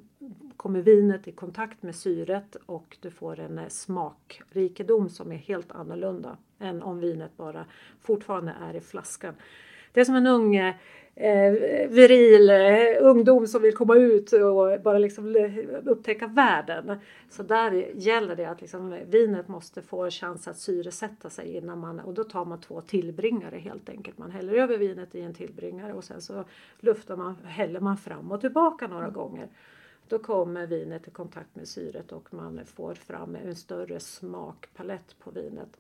kommer 0.58 0.82
vinet 0.82 1.28
i 1.28 1.32
kontakt 1.32 1.84
med 1.84 1.96
syret 1.96 2.56
och 2.66 2.98
du 3.02 3.12
får 3.12 3.40
en 3.40 3.58
eh, 3.58 3.68
smakrikedom 3.68 5.10
som 5.10 5.32
är 5.32 5.36
helt 5.36 5.72
annorlunda 5.72 6.38
än 6.60 6.82
om 6.82 7.00
vinet 7.00 7.38
bara 7.38 7.66
fortfarande 8.02 8.56
är 8.62 8.76
i 8.76 8.82
flaskan. 8.82 9.36
Det 10.00 10.04
är 10.04 10.06
som 10.06 10.16
en 10.16 10.28
ung 10.28 10.56
eh, 10.56 11.52
viril 11.90 12.50
eh, 12.50 13.08
ungdom 13.08 13.48
som 13.48 13.62
vill 13.62 13.76
komma 13.76 13.96
ut 13.96 14.34
och 14.34 14.82
bara 14.82 14.98
liksom 14.98 15.36
upptäcka 15.86 16.28
världen. 16.28 17.00
Så 17.30 17.44
där 17.44 17.72
gäller 17.96 18.36
det 18.36 18.46
att 18.46 18.62
liksom, 18.62 18.98
vinet 19.08 19.48
måste 19.48 19.82
få 19.82 20.10
chans 20.10 20.48
att 20.48 20.58
syresätta 20.58 21.30
sig 21.30 21.56
innan 21.56 21.80
man 21.80 22.00
och 22.00 22.14
då 22.14 22.24
tar 22.24 22.46
man 22.46 22.62
två 22.62 22.82
tillbringare 22.82 23.58
helt 23.58 23.90
enkelt. 23.90 24.18
Man 24.18 24.32
häller 24.32 24.54
över 24.54 24.78
vinet 24.78 25.16
i 25.16 25.22
en 25.22 25.34
tillbringare 25.34 25.94
och 25.94 26.04
sen 26.04 26.22
så 26.22 26.44
luftar 26.80 27.16
man, 27.16 27.36
häller 27.46 27.80
man 27.80 27.98
fram 27.98 28.32
och 28.32 28.42
tillbaka 28.42 28.88
några 28.88 29.04
mm. 29.04 29.14
gånger. 29.14 29.48
Då 30.08 30.20
kommer 30.20 30.68
vinet 30.68 31.08
i 31.08 31.12
kontakt 31.12 31.56
med 31.56 31.68
syret 31.68 32.12
och 32.12 32.34
man 32.34 32.62
får 32.66 32.94
fram 32.94 33.36
en 33.36 33.56
större 33.56 34.00
smakpalett 34.00 35.16
på 35.20 35.32
vinet. 35.32 35.78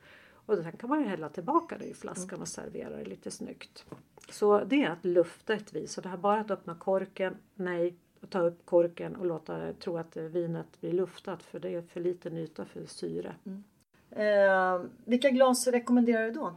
Och 0.49 0.57
sen 0.57 0.71
kan 0.71 0.89
man 0.89 1.01
ju 1.01 1.05
hälla 1.05 1.29
tillbaka 1.29 1.77
det 1.77 1.85
i 1.85 1.93
flaskan 1.93 2.29
mm. 2.29 2.41
och 2.41 2.47
servera 2.47 2.95
det 2.95 3.05
lite 3.05 3.31
snyggt. 3.31 3.85
Så 4.31 4.63
det 4.63 4.83
är 4.83 4.89
att 4.89 5.05
lufta 5.05 5.53
ett 5.53 5.73
vin. 5.73 5.87
Så 5.87 6.01
det 6.01 6.09
här 6.09 6.17
bara 6.17 6.41
att 6.41 6.51
öppna 6.51 6.75
korken, 6.75 7.37
nej, 7.55 7.95
och 8.21 8.29
ta 8.29 8.39
upp 8.39 8.65
korken 8.65 9.15
och 9.15 9.25
låta 9.25 9.73
tro 9.73 9.97
att 9.97 10.17
vinet 10.17 10.81
blir 10.81 10.93
luftat 10.93 11.43
för 11.43 11.59
det 11.59 11.69
är 11.69 11.81
för 11.81 11.99
liten 11.99 12.37
yta 12.37 12.65
för 12.65 12.85
syre. 12.85 13.35
Mm. 13.45 13.63
Eh, 14.11 14.89
vilka 15.05 15.29
glas 15.29 15.67
rekommenderar 15.67 16.25
du 16.25 16.31
då? 16.31 16.55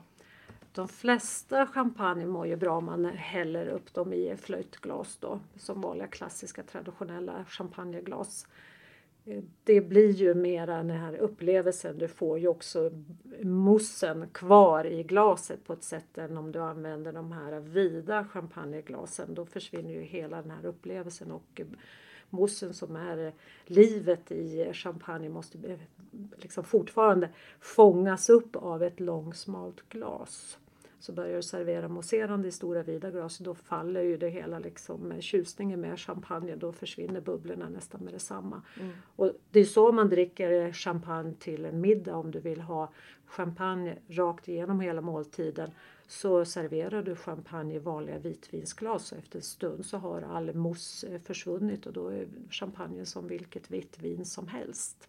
De 0.72 0.88
flesta 0.88 1.66
champagne 1.66 2.26
mår 2.26 2.46
ju 2.46 2.56
bra 2.56 2.76
om 2.76 2.84
man 2.84 3.04
häller 3.04 3.66
upp 3.66 3.94
dem 3.94 4.12
i 4.12 4.36
flöjtglas 4.36 5.16
då, 5.16 5.40
som 5.56 5.80
vanliga 5.80 6.06
klassiska 6.06 6.62
traditionella 6.62 7.44
champagneglas 7.44 8.46
det 9.64 9.80
blir 9.80 10.10
ju 10.10 10.34
mera 10.34 10.76
den 10.76 10.90
här 10.90 11.16
upplevelsen. 11.16 11.98
Du 11.98 12.08
får 12.08 12.38
ju 12.38 12.48
också 12.48 12.90
moussen 13.42 14.28
kvar 14.32 14.84
i 14.84 15.02
glaset 15.02 15.64
på 15.64 15.72
ett 15.72 15.84
sätt 15.84 16.18
än 16.18 16.36
om 16.36 16.52
du 16.52 16.58
använder 16.58 17.12
de 17.12 17.32
här 17.32 17.60
vida 17.60 18.24
champagneglasen. 18.24 19.34
Då 19.34 19.46
försvinner 19.46 19.90
ju 19.90 20.00
hela 20.00 20.42
den 20.42 20.50
här 20.50 20.66
upplevelsen 20.66 21.32
och 21.32 21.60
moussen 22.30 22.74
som 22.74 22.96
är 22.96 23.32
livet 23.66 24.32
i 24.32 24.72
champagne 24.72 25.28
måste 25.28 25.58
eh, 25.58 25.78
liksom 26.36 26.64
fortfarande 26.64 27.28
fångas 27.60 28.30
upp 28.30 28.56
av 28.56 28.82
ett 28.82 29.00
långsmalt 29.00 29.88
glas 29.88 30.58
så 31.02 31.12
börjar 31.12 31.36
du 31.36 31.42
servera 31.42 31.88
mousserande 31.88 32.48
i 32.48 32.50
stora 32.50 32.82
vida 32.82 33.10
glas 33.10 33.38
då 33.38 33.54
faller 33.54 34.02
ju 34.02 34.16
det 34.16 34.28
hela 34.28 34.58
liksom 34.58 35.20
tjusningen 35.20 35.80
med 35.80 36.00
champagne. 36.00 36.56
Då 36.56 36.72
försvinner 36.72 37.20
bubblorna 37.20 37.68
nästan 37.68 38.00
med 38.04 38.12
detsamma. 38.12 38.62
Mm. 38.80 38.92
Och 39.16 39.32
det 39.50 39.60
är 39.60 39.64
så 39.64 39.92
man 39.92 40.08
dricker 40.08 40.72
champagne 40.72 41.34
till 41.38 41.64
en 41.64 41.80
middag 41.80 42.16
om 42.16 42.30
du 42.30 42.40
vill 42.40 42.60
ha 42.60 42.92
champagne 43.26 43.98
rakt 44.08 44.48
igenom 44.48 44.80
hela 44.80 45.00
måltiden 45.00 45.70
så 46.06 46.44
serverar 46.44 47.02
du 47.02 47.16
champagne 47.16 47.74
i 47.74 47.78
vanliga 47.78 48.18
vitvinsglas 48.18 49.12
och 49.12 49.18
efter 49.18 49.38
en 49.38 49.42
stund 49.42 49.86
så 49.86 49.96
har 49.96 50.22
all 50.22 50.54
mousse 50.54 51.18
försvunnit 51.18 51.86
och 51.86 51.92
då 51.92 52.08
är 52.08 52.26
champagne 52.50 53.06
som 53.06 53.26
vilket 53.28 53.70
vitt 53.70 53.98
vin 54.02 54.24
som 54.24 54.48
helst. 54.48 55.08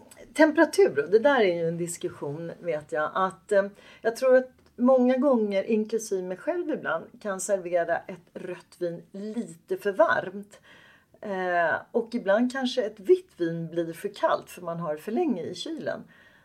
temperatur, 0.33 1.07
det 1.11 1.19
där 1.19 1.39
är 1.39 1.55
ju 1.55 1.67
en 1.67 1.77
diskussion 1.77 2.51
vet 2.59 2.91
jag. 2.91 3.11
Att, 3.13 3.51
eh, 3.51 3.67
jag 4.01 4.15
tror 4.15 4.35
att 4.35 4.51
många 4.75 5.17
gånger, 5.17 5.63
inklusive 5.63 6.27
mig 6.27 6.37
själv 6.37 6.69
ibland, 6.69 7.05
kan 7.21 7.39
servera 7.39 7.97
ett 7.97 8.29
rött 8.33 8.75
vin 8.79 9.01
lite 9.11 9.77
för 9.77 9.91
varmt. 9.91 10.59
Eh, 11.21 11.75
och 11.91 12.15
ibland 12.15 12.51
kanske 12.51 12.83
ett 12.83 12.99
vitt 12.99 13.31
vin 13.37 13.67
blir 13.67 13.93
för 13.93 14.09
kallt 14.09 14.49
för 14.49 14.61
man 14.61 14.79
har 14.79 14.97
för 14.97 15.11
länge 15.11 15.43
i 15.43 15.55
kylen. 15.55 16.03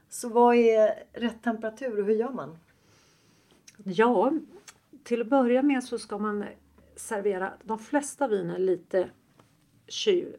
Så 0.08 0.28
vad 0.28 0.54
är 0.54 0.94
rätt 1.12 1.42
temperatur 1.42 2.00
och 2.00 2.06
hur 2.06 2.14
gör 2.14 2.32
man? 2.32 2.58
Ja, 3.84 4.32
till 5.04 5.20
att 5.20 5.28
börja 5.28 5.62
med 5.62 5.84
så 5.84 5.98
ska 5.98 6.18
man 6.18 6.44
servera 6.96 7.52
de 7.62 7.78
flesta 7.78 8.28
viner 8.28 8.58
lite 8.58 9.08
kyl, 9.88 10.36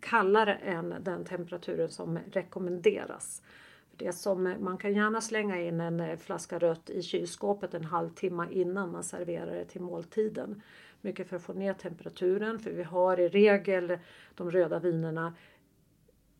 kallare 0.00 0.54
än 0.54 0.94
den 1.00 1.24
temperaturen 1.24 1.88
som 1.88 2.18
rekommenderas. 2.32 3.42
Det 3.96 4.12
som, 4.12 4.54
man 4.60 4.78
kan 4.78 4.94
gärna 4.94 5.20
slänga 5.20 5.60
in 5.60 5.80
en 5.80 6.00
eh, 6.00 6.16
flaska 6.16 6.58
rött 6.58 6.90
i 6.90 7.02
kylskåpet 7.02 7.74
en 7.74 7.84
halvtimme 7.84 8.46
innan 8.50 8.92
man 8.92 9.04
serverar 9.04 9.54
det 9.54 9.64
till 9.64 9.80
måltiden. 9.80 10.62
Mycket 11.00 11.28
för 11.28 11.36
att 11.36 11.42
få 11.42 11.52
ner 11.52 11.72
temperaturen 11.72 12.58
för 12.58 12.70
vi 12.70 12.82
har 12.82 13.20
i 13.20 13.28
regel 13.28 13.98
de 14.34 14.50
röda 14.50 14.78
vinerna 14.78 15.34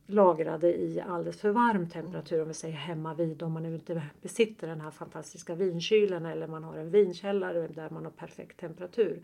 lagrade 0.06 0.68
i 0.76 1.00
alldeles 1.00 1.40
för 1.40 1.50
varm 1.50 1.88
temperatur 1.88 2.42
om 2.42 2.48
vi 2.48 2.54
säger 2.54 2.74
hemma 2.74 3.14
vid 3.14 3.42
om 3.42 3.52
man 3.52 3.62
nu 3.62 3.74
inte 3.74 4.02
besitter 4.22 4.66
den 4.66 4.80
här 4.80 4.90
fantastiska 4.90 5.54
vinkylen 5.54 6.26
eller 6.26 6.46
man 6.46 6.64
har 6.64 6.76
en 6.76 6.90
vinkällare 6.90 7.68
där 7.68 7.90
man 7.90 8.04
har 8.04 8.12
perfekt 8.12 8.60
temperatur 8.60 9.22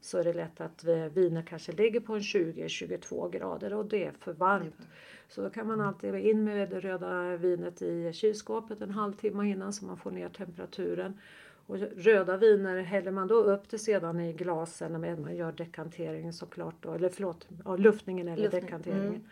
så 0.00 0.18
är 0.18 0.24
det 0.24 0.32
lätt 0.32 0.60
att 0.60 0.84
viner 1.12 1.42
kanske 1.42 1.72
ligger 1.72 2.00
på 2.00 2.14
en 2.14 2.20
20-22 2.20 3.30
grader 3.30 3.74
och 3.74 3.86
det 3.86 4.04
är 4.04 4.12
för 4.12 4.32
varmt. 4.32 4.88
Så 5.28 5.42
då 5.42 5.50
kan 5.50 5.66
man 5.66 5.80
alltid 5.80 6.14
in 6.14 6.44
med 6.44 6.70
det 6.70 6.80
röda 6.80 7.36
vinet 7.36 7.82
i 7.82 8.12
kylskåpet 8.12 8.80
en 8.80 8.90
halvtimme 8.90 9.50
innan 9.50 9.72
så 9.72 9.84
man 9.84 9.96
får 9.96 10.10
ner 10.10 10.28
temperaturen. 10.28 11.18
Och 11.66 11.78
röda 11.78 12.36
viner 12.36 12.80
häller 12.82 13.10
man 13.10 13.28
då 13.28 13.34
upp 13.34 13.70
det 13.70 13.78
sedan 13.78 14.20
i 14.20 14.32
glasen 14.32 14.92
när 14.92 15.16
man 15.16 15.36
gör 15.36 15.52
dekanteringen 15.52 16.32
såklart 16.32 16.74
då, 16.80 16.92
eller 16.92 17.08
förlåt, 17.08 17.48
ja, 17.64 17.76
luftningen 17.76 18.28
eller 18.28 18.42
Luftning, 18.42 18.62
dekanteringen. 18.62 19.06
mm. 19.06 19.24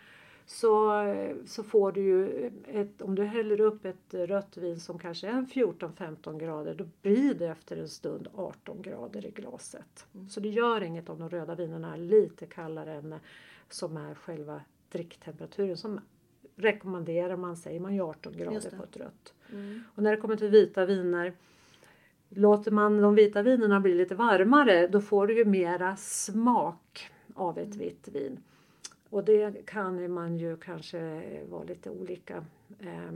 Så, 0.49 1.03
så 1.45 1.63
får 1.63 1.91
du 1.91 2.01
ju 2.01 2.51
ett, 2.67 3.01
om 3.01 3.15
du 3.15 3.23
häller 3.23 3.61
upp 3.61 3.85
ett 3.85 4.13
rött 4.13 4.57
vin 4.57 4.79
som 4.79 4.99
kanske 4.99 5.27
är 5.27 5.31
en 5.31 5.47
14-15 5.47 6.39
grader 6.39 6.75
då 6.75 6.85
blir 7.01 7.33
det 7.33 7.47
efter 7.47 7.77
en 7.77 7.89
stund 7.89 8.27
18 8.35 8.81
grader 8.81 9.25
i 9.25 9.31
glaset. 9.31 10.05
Så 10.29 10.39
det 10.39 10.49
gör 10.49 10.83
inget 10.83 11.09
om 11.09 11.19
de 11.19 11.29
röda 11.29 11.55
vinerna 11.55 11.93
är 11.93 11.97
lite 11.97 12.45
kallare 12.45 12.93
än 12.93 13.15
som 13.69 13.97
är 13.97 14.15
själva 14.15 14.61
dricktemperaturen 14.91 15.77
som 15.77 15.99
rekommenderar 16.55 17.37
man 17.37 17.57
säger 17.57 17.79
man 17.79 17.95
ju 17.95 18.01
18 18.01 18.33
Just 18.33 18.45
grader 18.45 18.77
på 18.77 18.83
ett 18.83 18.97
rött. 18.97 19.33
Och 19.95 20.03
när 20.03 20.11
det 20.11 20.17
kommer 20.17 20.35
till 20.35 20.49
vita 20.49 20.85
viner 20.85 21.33
Låter 22.29 22.71
man 22.71 23.01
de 23.01 23.15
vita 23.15 23.41
vinerna 23.41 23.79
bli 23.79 23.93
lite 23.93 24.15
varmare 24.15 24.87
då 24.87 25.01
får 25.01 25.27
du 25.27 25.37
ju 25.37 25.45
mera 25.45 25.95
smak 25.95 27.11
av 27.33 27.57
ett 27.57 27.75
vitt 27.75 28.07
vin. 28.07 28.39
Och 29.09 29.23
det 29.23 29.65
kan 29.65 29.99
ju 29.99 30.07
man 30.07 30.37
ju 30.37 30.57
kanske 30.57 31.31
vara 31.49 31.63
lite 31.63 31.89
olika 31.89 32.45
eh, 32.79 33.11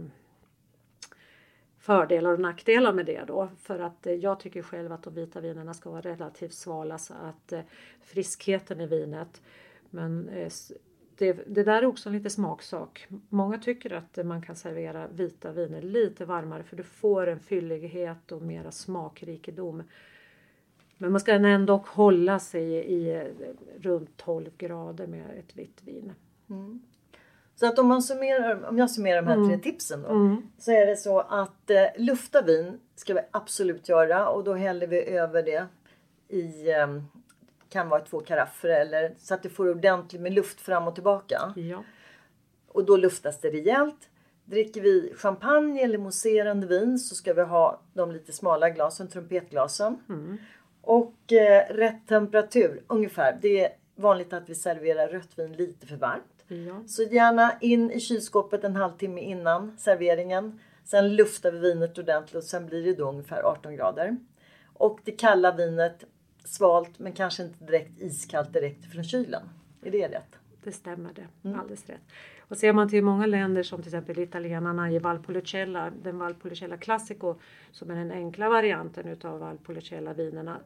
fördelar 1.79 2.33
och 2.33 2.39
nackdelar 2.39 2.93
med 2.93 3.05
det 3.05 3.23
då. 3.27 3.49
För 3.61 3.79
att 3.79 4.07
eh, 4.07 4.13
jag 4.13 4.39
tycker 4.39 4.61
själv 4.61 4.91
att 4.91 5.03
de 5.03 5.13
vita 5.13 5.41
vinerna 5.41 5.73
ska 5.73 5.89
vara 5.89 6.01
relativt 6.01 6.53
svala 6.53 6.97
så 6.97 7.13
att 7.13 7.51
eh, 7.51 7.61
friskheten 8.01 8.81
i 8.81 8.87
vinet. 8.87 9.41
Men 9.89 10.29
eh, 10.29 10.51
det, 11.17 11.33
det 11.33 11.63
där 11.63 11.81
är 11.81 11.85
också 11.85 12.09
en 12.09 12.13
lite 12.13 12.29
smaksak. 12.29 13.07
Många 13.29 13.57
tycker 13.57 13.93
att 13.93 14.17
eh, 14.17 14.23
man 14.23 14.41
kan 14.41 14.55
servera 14.55 15.07
vita 15.07 15.51
viner 15.51 15.81
lite 15.81 16.25
varmare 16.25 16.63
för 16.63 16.75
du 16.75 16.83
får 16.83 17.27
en 17.27 17.39
fyllighet 17.39 18.31
och 18.31 18.41
mera 18.41 18.71
smakrikedom. 18.71 19.83
Men 21.01 21.11
man 21.11 21.21
ska 21.21 21.31
ändå 21.33 21.83
hålla 21.87 22.39
sig 22.39 22.73
i 22.73 23.31
runt 23.79 24.17
12 24.17 24.49
grader 24.57 25.07
med 25.07 25.25
ett 25.39 25.55
vitt 25.55 25.81
vin. 25.83 26.13
Så 27.55 27.67
att 27.67 27.79
om, 27.79 27.87
man 27.87 28.01
summerar, 28.01 28.69
om 28.69 28.77
jag 28.77 28.91
summerar 28.91 29.21
de 29.21 29.27
här 29.27 29.47
tre 29.47 29.57
tipsen 29.57 30.01
då. 30.01 30.07
Så 30.57 30.71
är 30.71 30.85
det 30.85 30.95
så 30.95 31.19
att 31.19 31.69
eh, 31.69 31.85
lufta 31.97 32.41
vin 32.41 32.79
ska 32.95 33.13
vi 33.13 33.19
absolut 33.31 33.89
göra 33.89 34.29
och 34.29 34.43
då 34.43 34.53
häller 34.53 34.87
vi 34.87 35.03
över 35.03 35.43
det 35.43 35.65
i 36.27 36.71
eh, 36.71 36.87
kan 37.69 37.89
vara 37.89 38.01
två 38.01 38.19
karaffer 38.19 38.69
eller 38.69 39.15
så 39.17 39.33
att 39.33 39.43
du 39.43 39.49
får 39.49 39.69
ordentligt 39.69 40.21
med 40.21 40.33
luft 40.33 40.61
fram 40.61 40.87
och 40.87 40.95
tillbaka. 40.95 41.53
Ja. 41.55 41.83
Och 42.67 42.85
då 42.85 42.97
luftas 42.97 43.39
det 43.39 43.49
rejält. 43.49 44.09
Dricker 44.45 44.81
vi 44.81 45.13
champagne 45.15 45.83
eller 45.83 45.97
mousserande 45.97 46.67
vin 46.67 46.99
så 46.99 47.15
ska 47.15 47.33
vi 47.33 47.41
ha 47.41 47.81
de 47.93 48.11
lite 48.11 48.31
smala 48.31 48.69
glasen, 48.69 49.07
trumpetglasen. 49.07 49.97
Och 50.81 51.33
eh, 51.33 51.73
rätt 51.73 52.07
temperatur 52.07 52.83
ungefär. 52.87 53.37
Det 53.41 53.65
är 53.65 53.71
vanligt 53.95 54.33
att 54.33 54.49
vi 54.49 54.55
serverar 54.55 55.07
rött 55.07 55.39
vin 55.39 55.53
lite 55.53 55.87
för 55.87 55.95
varmt. 55.95 56.45
Ja. 56.47 56.83
Så 56.87 57.03
gärna 57.03 57.53
in 57.61 57.91
i 57.91 57.99
kylskåpet 57.99 58.63
en 58.63 58.75
halvtimme 58.75 59.21
innan 59.21 59.77
serveringen. 59.77 60.59
Sen 60.83 61.15
luftar 61.15 61.51
vi 61.51 61.59
vinet 61.59 61.97
ordentligt 61.97 62.35
och 62.35 62.43
sen 62.43 62.65
blir 62.65 62.83
det 62.83 62.93
då 62.93 63.09
ungefär 63.09 63.43
18 63.43 63.75
grader. 63.75 64.17
Och 64.73 64.99
det 65.03 65.11
kalla 65.11 65.55
vinet 65.55 66.03
svalt 66.45 66.99
men 66.99 67.13
kanske 67.13 67.43
inte 67.43 67.65
direkt 67.65 68.01
iskallt 68.01 68.53
direkt 68.53 68.91
från 68.91 69.03
kylen. 69.03 69.49
Är 69.83 69.91
det 69.91 70.07
rätt? 70.07 70.35
Det 70.63 70.71
stämmer 70.71 71.13
det. 71.13 71.49
Alldeles 71.49 71.89
rätt. 71.89 72.01
Och 72.51 72.57
ser 72.57 72.73
man 72.73 72.89
till 72.89 73.03
många 73.03 73.25
länder 73.25 73.63
som 73.63 73.81
till 73.81 73.87
exempel 73.87 74.19
italienarna 74.19 74.91
i 74.91 74.99
Valpolicella, 74.99 75.91
den 76.03 76.17
Valpolicella 76.17 76.77
Classico 76.77 77.35
som 77.71 77.91
är 77.91 77.95
den 77.95 78.11
enkla 78.11 78.49
varianten 78.49 79.07
utav 79.07 79.39
Valpolicella 79.39 80.13
vinerna. 80.13 80.59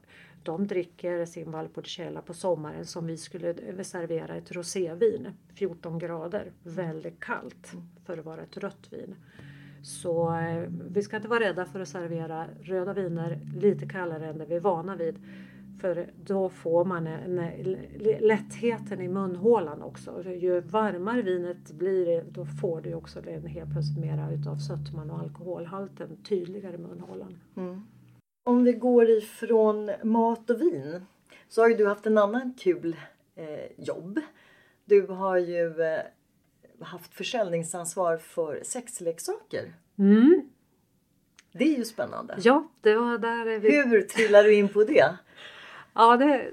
De 0.43 0.67
dricker 0.67 1.25
sin 1.25 1.51
Valpolicella 1.51 2.21
på 2.21 2.33
sommaren 2.33 2.85
som 2.85 3.07
vi 3.07 3.17
skulle 3.17 3.83
servera 3.83 4.35
ett 4.35 4.51
rosévin. 4.51 5.27
14 5.55 5.99
grader, 5.99 6.51
väldigt 6.63 7.19
kallt 7.19 7.71
för 8.05 8.17
att 8.17 8.25
vara 8.25 8.41
ett 8.41 8.57
rött 8.57 8.87
vin. 8.93 9.15
Så 9.83 10.37
eh, 10.37 10.69
vi 10.89 11.01
ska 11.01 11.15
inte 11.15 11.27
vara 11.27 11.39
rädda 11.39 11.65
för 11.65 11.79
att 11.79 11.87
servera 11.87 12.47
röda 12.61 12.93
viner 12.93 13.39
lite 13.55 13.87
kallare 13.87 14.27
än 14.27 14.37
det 14.37 14.45
vi 14.45 14.55
är 14.55 14.59
vana 14.59 14.95
vid. 14.95 15.19
För 15.85 16.09
då 16.23 16.49
får 16.49 16.85
man 16.85 17.07
en, 17.07 17.39
en, 17.39 17.77
lättheten 18.19 19.01
i 19.01 19.07
munhålan 19.07 19.81
också. 19.81 20.23
Ju 20.23 20.61
varmare 20.61 21.21
vinet 21.21 21.71
blir 21.71 22.23
då 22.29 22.45
får 22.45 22.81
du 22.81 22.93
också 22.93 23.19
en 23.29 23.45
helt 23.45 23.71
plötsligt 23.73 24.05
mera 24.05 24.31
utav 24.31 24.55
sötman 24.55 25.11
och 25.11 25.19
alkoholhalten 25.19 26.23
tydligare 26.23 26.75
i 26.75 26.77
munhålan. 26.77 27.39
Om 28.43 28.63
vi 28.63 28.73
går 28.73 29.09
ifrån 29.09 29.91
mat 30.03 30.49
och 30.49 30.61
vin 30.61 31.05
så 31.49 31.61
har 31.61 31.69
ju 31.69 31.75
du 31.75 31.87
haft 31.87 32.05
en 32.05 32.17
annan 32.17 32.53
kul 32.59 32.95
eh, 33.35 33.85
jobb. 33.85 34.19
Du 34.85 35.07
har 35.07 35.37
ju 35.37 35.81
eh, 35.81 36.01
haft 36.79 37.13
försäljningsansvar 37.13 38.17
för 38.17 38.61
sexleksaker. 38.63 39.73
Mm. 39.97 40.49
Det 41.51 41.63
är 41.63 41.77
ju 41.77 41.85
spännande. 41.85 42.35
Ja, 42.41 42.67
det 42.81 42.95
var 42.95 43.17
där 43.17 43.59
vi... 43.59 43.71
Hur 43.71 44.01
trillar 44.01 44.43
du 44.43 44.53
in 44.53 44.69
på 44.69 44.83
det? 44.83 45.17
Ja, 45.95 46.17
det, 46.17 46.51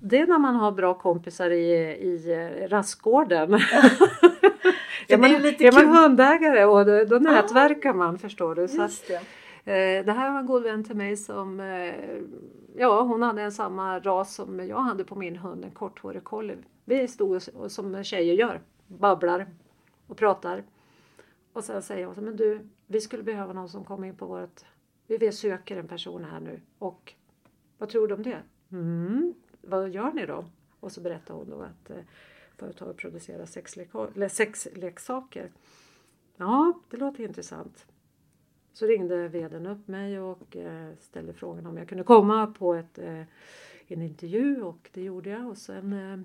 Det 0.00 0.18
är 0.18 0.26
när 0.26 0.38
man 0.38 0.54
har 0.54 0.72
bra 0.72 0.94
kompisar 0.94 1.50
i, 1.50 1.72
i 2.00 2.32
eh, 2.32 2.68
rastgården. 2.68 3.54
är, 5.08 5.18
man, 5.18 5.30
är 5.30 5.72
man 5.72 5.96
hundägare 5.96 6.64
och 6.64 6.86
då, 6.86 7.04
då 7.04 7.16
nätverkar 7.16 7.90
ah, 7.90 7.94
man 7.94 8.18
förstår 8.18 8.54
du. 8.54 8.68
Så 8.68 8.82
att, 8.82 9.04
det. 9.08 9.20
Eh, 9.72 10.04
det 10.04 10.12
här 10.12 10.30
var 10.30 10.38
en 10.38 10.46
god 10.46 10.62
vän 10.62 10.84
till 10.84 10.96
mig 10.96 11.16
som 11.16 11.60
eh, 11.60 11.94
ja, 12.76 13.02
hon 13.02 13.22
hade 13.22 13.42
en 13.42 13.52
samma 13.52 14.00
ras 14.00 14.34
som 14.34 14.66
jag 14.68 14.80
hade 14.80 15.04
på 15.04 15.14
min 15.14 15.36
hund, 15.36 15.64
en 15.64 15.70
korthårig 15.70 16.24
collie. 16.24 16.56
Vi 16.84 17.08
stod 17.08 17.42
och, 17.54 17.72
som 17.72 18.04
tjejer 18.04 18.34
gör, 18.34 18.60
babblar 18.86 19.46
och 20.06 20.16
pratar. 20.16 20.62
Och 21.52 21.64
sen 21.64 21.82
säger 21.82 22.06
hon 22.06 22.14
så 22.14 22.20
men 22.20 22.36
du, 22.36 22.60
vi 22.86 23.00
skulle 23.00 23.22
behöva 23.22 23.52
någon 23.52 23.68
som 23.68 23.84
kommer 23.84 24.08
in 24.08 24.16
på 24.16 24.26
vårt, 24.26 24.64
vi 25.06 25.32
söker 25.32 25.76
en 25.76 25.88
person 25.88 26.24
här 26.24 26.40
nu 26.40 26.60
och 26.78 27.14
vad 27.78 27.88
tror 27.88 28.08
du 28.08 28.14
om 28.14 28.22
det? 28.22 28.42
Mm, 28.74 29.34
vad 29.60 29.90
gör 29.90 30.12
ni 30.12 30.26
då? 30.26 30.44
Och 30.80 30.92
så 30.92 31.00
berättar 31.00 31.34
hon 31.34 31.50
då 31.50 31.62
att 31.62 31.90
eh, 31.90 31.96
företaget 32.56 32.96
producerar 32.96 33.46
sexleksaker. 34.28 35.50
Ja, 36.36 36.80
det 36.90 36.96
låter 36.96 37.24
intressant. 37.24 37.86
Så 38.72 38.86
ringde 38.86 39.28
vdn 39.28 39.66
upp 39.66 39.88
mig 39.88 40.20
och 40.20 40.56
eh, 40.56 40.90
ställde 41.00 41.32
frågan 41.32 41.66
om 41.66 41.76
jag 41.76 41.88
kunde 41.88 42.04
komma 42.04 42.46
på 42.46 42.74
ett, 42.74 42.98
eh, 42.98 43.22
en 43.88 44.02
intervju 44.02 44.62
och 44.62 44.90
det 44.92 45.02
gjorde 45.02 45.30
jag. 45.30 45.46
Och 45.48 45.58
sen 45.58 45.92
eh, 45.92 46.18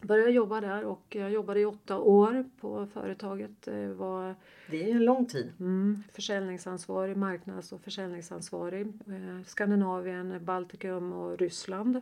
började 0.00 0.30
jobba 0.30 0.60
där 0.60 0.84
och 0.84 1.02
jag 1.08 1.30
jobbade 1.30 1.60
i 1.60 1.64
åtta 1.64 1.98
år 1.98 2.44
på 2.60 2.86
företaget. 2.86 3.68
Var, 3.96 4.34
det 4.70 4.90
är 4.90 4.94
en 4.94 5.04
lång 5.04 5.26
tid. 5.26 5.52
Mm, 5.60 6.02
försäljningsansvarig, 6.12 7.16
marknads 7.16 7.72
och 7.72 7.80
försäljningsansvarig. 7.80 8.86
Eh, 8.86 9.44
Skandinavien, 9.46 10.44
Baltikum 10.44 11.12
och 11.12 11.38
Ryssland. 11.38 12.00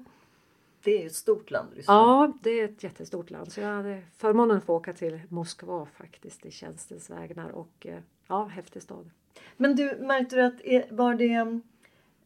Det 0.83 1.03
är 1.03 1.07
ett 1.07 1.15
stort 1.15 1.51
land, 1.51 1.69
Ryssland. 1.75 2.09
Ja, 2.09 2.33
det 2.43 2.51
är 2.51 2.65
ett 2.65 2.83
jättestort 2.83 3.31
land. 3.31 3.53
Så 3.53 3.61
jag 3.61 3.69
hade 3.69 4.03
förmånen 4.17 4.57
att 4.57 4.65
få 4.65 4.75
åka 4.75 4.93
till 4.93 5.21
Moskva 5.29 5.87
faktiskt 5.87 6.47
i 6.47 6.51
tjänstens 6.51 7.11
vägnar 7.11 7.51
och 7.51 7.87
ja, 8.27 8.45
häftig 8.45 8.83
stad. 8.83 9.11
Men 9.57 9.77
du, 9.77 9.97
märkte 10.01 10.37
du 10.37 10.43
att 10.43 10.91
var 10.91 11.15
det... 11.15 11.61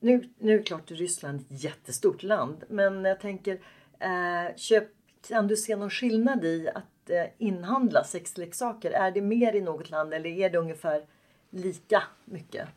Nu, 0.01 0.29
nu 0.39 0.59
är 0.59 0.63
klart 0.63 0.91
Ryssland 0.91 1.41
är 1.41 1.55
ett 1.55 1.65
jättestort 1.65 2.23
land. 2.23 2.65
Men 2.69 3.05
jag 3.05 3.21
tänker, 3.21 3.61
eh, 3.99 4.57
köp, 4.57 4.89
kan 5.29 5.49
du 5.49 5.57
se 5.57 5.77
någon 5.77 5.91
skillnad 5.91 6.45
i 6.45 6.69
att 6.75 7.11
eh, 7.11 7.25
inhandla 7.39 8.05
sexleksaker? 8.05 8.91
Är 8.91 9.11
det 9.11 9.21
mer 9.21 9.57
i 9.57 9.61
något 9.61 9.91
land 9.91 10.15
eller 10.15 10.31
är 10.31 10.51
det 10.51 10.59
ungefär 10.59 11.03
lika 11.51 12.03
mycket? 12.25 12.69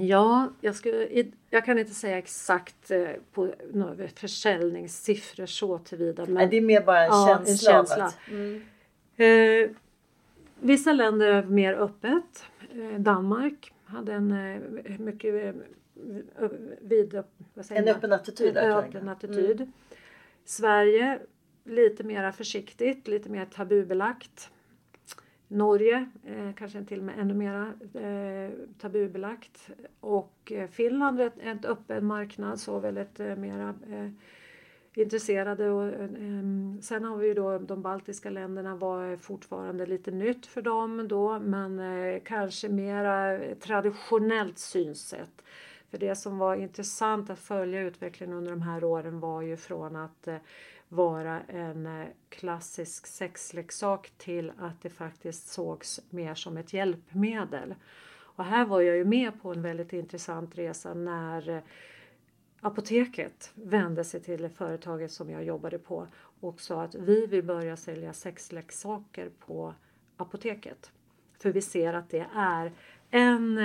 Ja, 0.00 0.52
jag, 0.60 0.74
skulle, 0.74 1.24
jag 1.50 1.64
kan 1.64 1.78
inte 1.78 1.94
säga 1.94 2.18
exakt 2.18 2.90
eh, 2.90 3.08
på 3.32 3.54
några 3.72 4.08
försäljningssiffror 4.08 5.46
så 5.46 5.78
tillvida. 5.78 6.26
Men, 6.26 6.50
det 6.50 6.56
är 6.56 6.60
mer 6.60 6.80
bara 6.80 7.04
en 7.04 7.10
ja, 7.10 7.26
känsla. 7.26 7.78
En 7.78 7.86
känsla. 7.86 8.12
Mm. 8.28 8.62
eh, 9.16 9.76
Vissa 10.64 10.92
länder 10.92 11.26
är 11.26 11.42
mer 11.42 11.74
öppet. 11.74 12.44
Eh, 12.74 13.00
Danmark 13.00 13.72
hade 13.84 14.12
en 14.12 14.32
eh, 14.32 14.98
mycket 14.98 15.44
eh, 15.44 16.48
vid, 16.80 17.22
en 17.70 17.88
öppen 17.88 18.12
attityd. 18.12 18.56
En 18.56 18.72
öppen 18.72 19.08
attityd. 19.08 19.60
Mm. 19.60 19.72
Sverige 20.44 21.18
lite 21.64 22.04
mer 22.04 22.32
försiktigt, 22.32 23.08
lite 23.08 23.30
mer 23.30 23.44
tabubelagt. 23.44 24.50
Norge 25.48 26.06
eh, 26.24 26.54
kanske 26.56 26.84
till 26.84 26.98
och 26.98 27.04
med 27.04 27.18
ännu 27.18 27.34
mer 27.34 27.72
eh, 27.94 28.50
tabubelagt. 28.78 29.70
Och 30.00 30.52
eh, 30.52 30.68
Finland 30.68 31.20
är 31.20 31.32
en 31.40 31.64
öppen 31.64 32.04
marknad, 32.04 32.60
så 32.60 32.78
väldigt 32.78 33.20
eh, 33.20 33.36
mera 33.36 33.74
eh, 33.90 34.08
intresserade. 34.94 35.70
Och, 35.70 35.88
ehm, 35.88 36.78
sen 36.82 37.04
har 37.04 37.16
vi 37.16 37.26
ju 37.26 37.34
då 37.34 37.58
de 37.58 37.82
baltiska 37.82 38.30
länderna 38.30 38.76
var 38.76 39.16
fortfarande 39.16 39.86
lite 39.86 40.10
nytt 40.10 40.46
för 40.46 40.62
dem 40.62 41.08
då 41.08 41.38
men 41.38 41.78
eh, 41.78 42.20
kanske 42.24 42.68
mera 42.68 43.38
traditionellt 43.54 44.58
synsätt. 44.58 45.44
För 45.92 45.98
det 45.98 46.14
som 46.14 46.38
var 46.38 46.56
intressant 46.56 47.30
att 47.30 47.38
följa 47.38 47.80
utvecklingen 47.80 48.36
under 48.36 48.50
de 48.50 48.62
här 48.62 48.84
åren 48.84 49.20
var 49.20 49.42
ju 49.42 49.56
från 49.56 49.96
att 49.96 50.28
eh, 50.28 50.36
vara 50.88 51.40
en 51.40 51.86
eh, 51.86 52.06
klassisk 52.28 53.06
sexleksak 53.06 54.12
till 54.18 54.52
att 54.58 54.82
det 54.82 54.90
faktiskt 54.90 55.48
sågs 55.48 56.00
mer 56.10 56.34
som 56.34 56.56
ett 56.56 56.72
hjälpmedel. 56.72 57.74
Och 58.12 58.44
här 58.44 58.64
var 58.64 58.80
jag 58.80 58.96
ju 58.96 59.04
med 59.04 59.42
på 59.42 59.52
en 59.52 59.62
väldigt 59.62 59.92
intressant 59.92 60.58
resa 60.58 60.94
när 60.94 61.48
eh, 61.48 61.62
Apoteket 62.60 63.52
vände 63.54 64.04
sig 64.04 64.20
till 64.20 64.48
företaget 64.48 65.12
som 65.12 65.30
jag 65.30 65.44
jobbade 65.44 65.78
på 65.78 66.06
och 66.40 66.60
sa 66.60 66.82
att 66.82 66.94
vi 66.94 67.26
vill 67.26 67.44
börja 67.44 67.76
sälja 67.76 68.12
sexleksaker 68.12 69.30
på 69.46 69.74
apoteket. 70.16 70.92
För 71.38 71.52
vi 71.52 71.62
ser 71.62 71.94
att 71.94 72.10
det 72.10 72.26
är 72.34 72.72
en, 73.10 73.58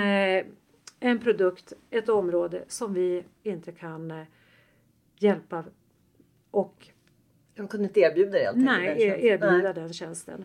en 1.00 1.20
produkt, 1.20 1.72
ett 1.90 2.08
område 2.08 2.64
som 2.68 2.94
vi 2.94 3.24
inte 3.42 3.72
kan 3.72 4.10
eh, 4.10 4.24
hjälpa 5.16 5.64
och 6.50 6.88
de 7.54 7.68
kunde 7.68 7.86
inte 7.86 8.00
erbjuda 8.00 8.30
det? 8.30 8.52
Nej, 8.54 8.94
den 8.94 9.20
erbjuda 9.20 9.62
nej. 9.62 9.74
den 9.74 9.92
tjänsten. 9.92 10.44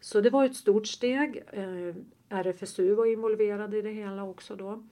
Så 0.00 0.20
det 0.20 0.30
var 0.30 0.44
ett 0.44 0.56
stort 0.56 0.86
steg. 0.86 1.42
Eh, 1.52 1.94
RFSU 2.28 2.94
var 2.94 3.06
involverad 3.06 3.74
i 3.74 3.82
det 3.82 3.90
hela 3.90 4.24
också 4.24 4.56
då. 4.56 4.82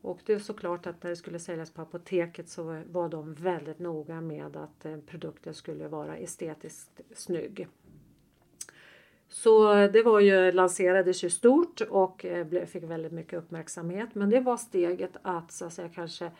Och 0.00 0.20
det 0.26 0.32
är 0.32 0.38
såklart 0.38 0.86
att 0.86 1.02
när 1.02 1.10
det 1.10 1.16
skulle 1.16 1.38
säljas 1.38 1.70
på 1.70 1.82
apoteket 1.82 2.48
så 2.48 2.82
var 2.86 3.08
de 3.08 3.34
väldigt 3.34 3.78
noga 3.78 4.20
med 4.20 4.56
att 4.56 4.84
eh, 4.84 4.96
produkten 4.96 5.54
skulle 5.54 5.88
vara 5.88 6.16
estetiskt 6.16 7.00
snygg. 7.14 7.68
Så 9.28 9.74
det 9.74 10.02
var 10.02 10.20
ju, 10.20 10.52
lanserades 10.52 11.24
ju 11.24 11.30
stort 11.30 11.80
och 11.80 12.24
eh, 12.24 12.66
fick 12.66 12.82
väldigt 12.82 13.12
mycket 13.12 13.38
uppmärksamhet. 13.38 14.14
Men 14.14 14.30
det 14.30 14.40
var 14.40 14.56
steget 14.56 15.16
att 15.22 15.52
så 15.52 15.64
att 15.64 15.72
säga 15.72 15.88
kanske 15.88 16.30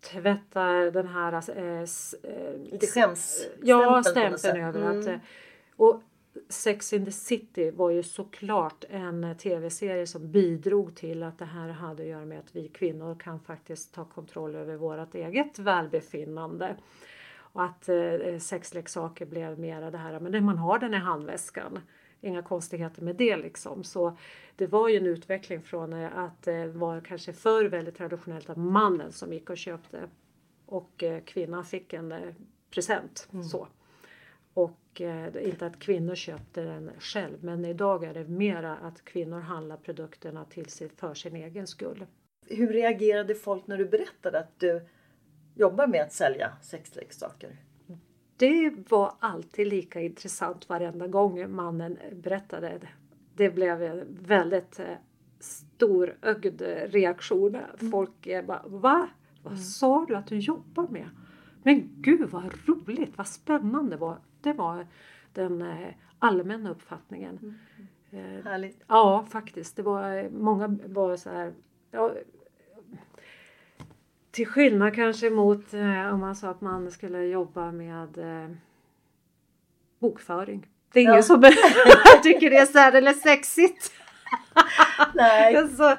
tvätta 0.00 0.64
den 0.90 1.06
här... 1.06 1.32
Äh, 1.32 1.86
Lite 2.72 2.86
skäms 2.86 3.46
Ja, 3.62 4.02
stämpeln 4.02 4.64
över 4.64 4.80
mm. 4.80 5.00
att... 5.00 5.20
Och 5.76 6.02
Sex 6.48 6.92
in 6.92 7.04
the 7.04 7.12
City 7.12 7.70
var 7.70 7.90
ju 7.90 8.02
såklart 8.02 8.84
en 8.88 9.36
tv-serie 9.38 10.06
som 10.06 10.30
bidrog 10.30 10.96
till 10.96 11.22
att 11.22 11.38
det 11.38 11.44
här 11.44 11.68
hade 11.68 12.02
att 12.02 12.08
göra 12.08 12.24
med 12.24 12.38
att 12.38 12.56
vi 12.56 12.68
kvinnor 12.68 13.14
kan 13.14 13.40
faktiskt 13.40 13.94
ta 13.94 14.04
kontroll 14.04 14.54
över 14.54 14.76
vårt 14.76 15.14
eget 15.14 15.58
välbefinnande. 15.58 16.76
Och 17.52 17.62
att 17.62 17.88
eh, 17.88 18.38
sexleksaker 18.38 19.26
blev 19.26 19.58
mera 19.58 19.90
det 19.90 19.98
här, 19.98 20.20
men 20.20 20.44
man 20.44 20.58
har 20.58 20.78
den 20.78 20.94
i 20.94 20.98
handväskan. 20.98 21.78
Inga 22.20 22.42
konstigheter 22.42 23.02
med 23.02 23.16
det 23.16 23.36
liksom. 23.36 23.84
Så 23.84 24.16
det 24.56 24.66
var 24.66 24.88
ju 24.88 24.96
en 24.96 25.06
utveckling 25.06 25.62
från 25.62 25.92
eh, 25.92 26.18
att 26.18 26.42
det 26.42 26.66
var 26.66 27.00
kanske 27.00 27.32
förr 27.32 27.64
väldigt 27.64 27.96
traditionellt 27.96 28.50
att 28.50 28.56
mannen 28.56 29.12
som 29.12 29.32
gick 29.32 29.50
och 29.50 29.58
köpte 29.58 30.08
och 30.66 31.02
eh, 31.02 31.20
kvinnan 31.24 31.64
fick 31.64 31.92
en 31.92 32.12
eh, 32.12 32.34
present. 32.70 33.28
Mm. 33.32 33.44
Så. 33.44 33.68
Och 34.54 35.00
eh, 35.00 35.48
inte 35.48 35.66
att 35.66 35.78
kvinnor 35.78 36.14
köpte 36.14 36.62
den 36.62 36.90
själv 36.98 37.44
men 37.44 37.64
idag 37.64 38.04
är 38.04 38.14
det 38.14 38.24
mera 38.24 38.76
att 38.76 39.04
kvinnor 39.04 39.40
handlar 39.40 39.76
produkterna 39.76 40.44
till 40.44 40.66
sig 40.66 40.88
för 40.88 41.14
sin 41.14 41.36
egen 41.36 41.66
skull. 41.66 42.06
Hur 42.46 42.72
reagerade 42.72 43.34
folk 43.34 43.66
när 43.66 43.78
du 43.78 43.84
berättade 43.84 44.38
att 44.38 44.60
du 44.60 44.86
jobbar 45.54 45.86
med 45.86 46.02
att 46.02 46.12
sälja 46.12 46.52
sexleksaker? 46.62 47.56
Det 48.40 48.90
var 48.90 49.12
alltid 49.18 49.66
lika 49.66 50.00
intressant 50.00 50.68
varenda 50.68 51.06
gång 51.06 51.50
mannen 51.50 51.98
berättade. 52.12 52.68
Det, 52.68 52.88
det 53.34 53.50
blev 53.50 53.82
en 53.82 54.18
väldigt 54.20 54.80
eh, 54.80 54.96
storögd 55.40 56.62
reaktion. 56.86 57.54
Mm. 57.54 57.90
Folk 57.90 58.46
bara 58.46 58.62
Va? 58.66 59.08
Vad 59.42 59.52
mm. 59.52 59.64
sa 59.64 60.04
du 60.08 60.16
att 60.16 60.26
du 60.26 60.38
jobbar 60.38 60.88
med? 60.88 61.08
Men 61.62 61.88
gud 61.96 62.30
vad 62.30 62.52
roligt, 62.66 63.18
vad 63.18 63.26
spännande 63.26 63.96
var 63.96 64.18
det 64.40 64.52
var 64.52 64.86
den 65.32 65.62
eh, 65.62 65.88
allmänna 66.18 66.70
uppfattningen. 66.70 67.38
Mm. 67.38 67.56
Eh, 68.10 68.44
Härligt. 68.44 68.82
Ja, 68.86 69.26
faktiskt. 69.30 69.76
Det 69.76 69.82
var 69.82 70.30
många 70.30 70.78
var 70.86 71.16
så 71.16 71.30
här. 71.30 71.52
Ja, 71.90 72.14
till 74.30 74.46
skillnad 74.46 74.94
kanske 74.94 75.30
mot 75.30 75.74
eh, 75.74 76.14
om 76.14 76.20
man 76.20 76.36
sa 76.36 76.48
att 76.48 76.60
man 76.60 76.90
skulle 76.90 77.24
jobba 77.24 77.72
med 77.72 78.18
bokföring. 79.98 80.66
Det 80.92 81.00
är 81.00 81.02
ingen 81.02 81.14
ja. 81.14 81.22
som 81.22 81.42
tycker 82.22 82.50
det 82.50 82.56
är 82.56 82.66
särdeles 82.66 83.22
sexigt. 83.22 83.92
Nej. 85.14 85.68
så, 85.76 85.96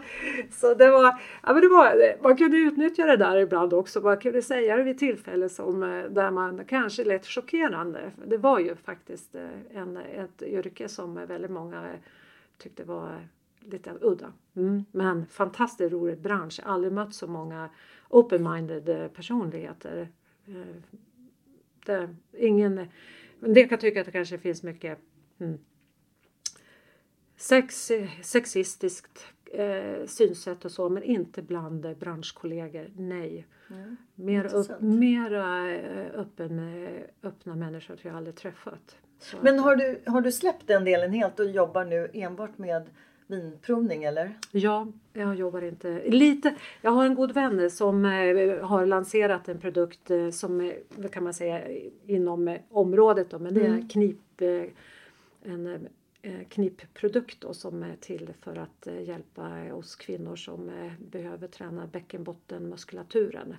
så 0.51 0.73
det 0.73 0.91
var, 0.91 1.19
ja, 1.43 1.53
men 1.53 1.61
det 1.61 1.67
var, 1.67 2.23
man 2.23 2.37
kunde 2.37 2.57
utnyttja 2.57 3.05
det 3.05 3.17
där 3.17 3.37
ibland 3.37 3.73
också. 3.73 4.01
Man 4.01 4.17
kunde 4.17 4.41
säga 4.41 4.77
det 4.77 4.83
vid 4.83 4.99
tillfällen 4.99 5.49
som, 5.49 5.83
eh, 5.83 6.03
där 6.03 6.31
man 6.31 6.65
kanske 6.65 7.03
lät 7.03 7.25
chockerande. 7.25 8.11
Det 8.25 8.37
var 8.37 8.59
ju 8.59 8.75
faktiskt 8.75 9.35
eh, 9.35 9.77
en, 9.81 9.97
ett 9.97 10.41
yrke 10.41 10.89
som 10.89 11.25
väldigt 11.27 11.51
många 11.51 11.87
tyckte 12.57 12.83
var 12.83 13.27
lite 13.59 13.91
udda. 14.01 14.33
Mm. 14.55 14.85
Men 14.91 15.25
fantastiskt 15.25 15.93
rolig 15.93 16.21
bransch. 16.21 16.59
Jag 16.59 16.65
har 16.67 16.73
aldrig 16.73 16.93
mött 16.93 17.13
så 17.13 17.27
många 17.27 17.69
open-minded 18.11 19.13
personligheter. 19.13 20.09
Det, 21.85 22.15
ingen, 22.37 22.87
men 23.39 23.53
det 23.53 23.63
kan 23.63 23.79
tycka 23.79 23.99
att 23.99 24.05
det 24.05 24.11
kanske 24.11 24.37
finns 24.37 24.63
mycket 24.63 24.99
mm, 25.39 25.57
sex, 27.37 27.91
sexistiskt 28.21 29.25
eh, 29.51 30.05
synsätt 30.05 30.65
och 30.65 30.71
så 30.71 30.89
men 30.89 31.03
inte 31.03 31.41
bland 31.41 31.97
branschkollegor, 31.97 32.91
nej. 32.95 33.47
Mm. 33.69 33.97
Mer 34.15 34.55
upp, 34.55 34.81
mera 34.81 35.69
öppen, 36.13 36.87
öppna 37.23 37.55
människor 37.55 37.99
har 38.03 38.09
jag 38.09 38.17
aldrig 38.17 38.35
träffat. 38.35 38.97
Så 39.19 39.37
men 39.41 39.59
har 39.59 39.75
du, 39.75 40.01
har 40.05 40.21
du 40.21 40.31
släppt 40.31 40.67
den 40.67 40.85
delen 40.85 41.11
helt 41.11 41.39
och 41.39 41.45
jobbar 41.45 41.85
nu 41.85 42.09
enbart 42.13 42.57
med 42.57 42.89
vinprovning 43.31 44.03
eller? 44.03 44.37
Ja, 44.51 44.87
jag 45.13 45.35
jobbar 45.35 45.61
inte 45.61 46.09
lite. 46.09 46.55
Jag 46.81 46.91
har 46.91 47.05
en 47.05 47.15
god 47.15 47.31
vän 47.31 47.71
som 47.71 48.05
eh, 48.05 48.65
har 48.65 48.85
lanserat 48.85 49.49
en 49.49 49.59
produkt 49.59 50.11
eh, 50.11 50.29
som 50.29 50.73
kan 51.11 51.23
man 51.23 51.33
säga 51.33 51.61
inom 52.05 52.57
området 52.69 53.29
då, 53.29 53.39
men 53.39 53.53
det 53.53 53.61
är 53.61 53.65
mm. 53.65 53.89
knip 53.89 54.41
eh, 54.41 54.63
en 55.43 55.87
knipprodukt 56.49 57.41
då, 57.41 57.53
som 57.53 57.83
är 57.83 57.95
till 57.99 58.33
för 58.41 58.55
att 58.55 58.87
hjälpa 59.01 59.73
oss 59.73 59.95
kvinnor 59.95 60.35
som 60.35 60.71
behöver 61.11 61.47
träna 61.47 61.87
bäckenbottenmuskulaturen. 61.87 63.55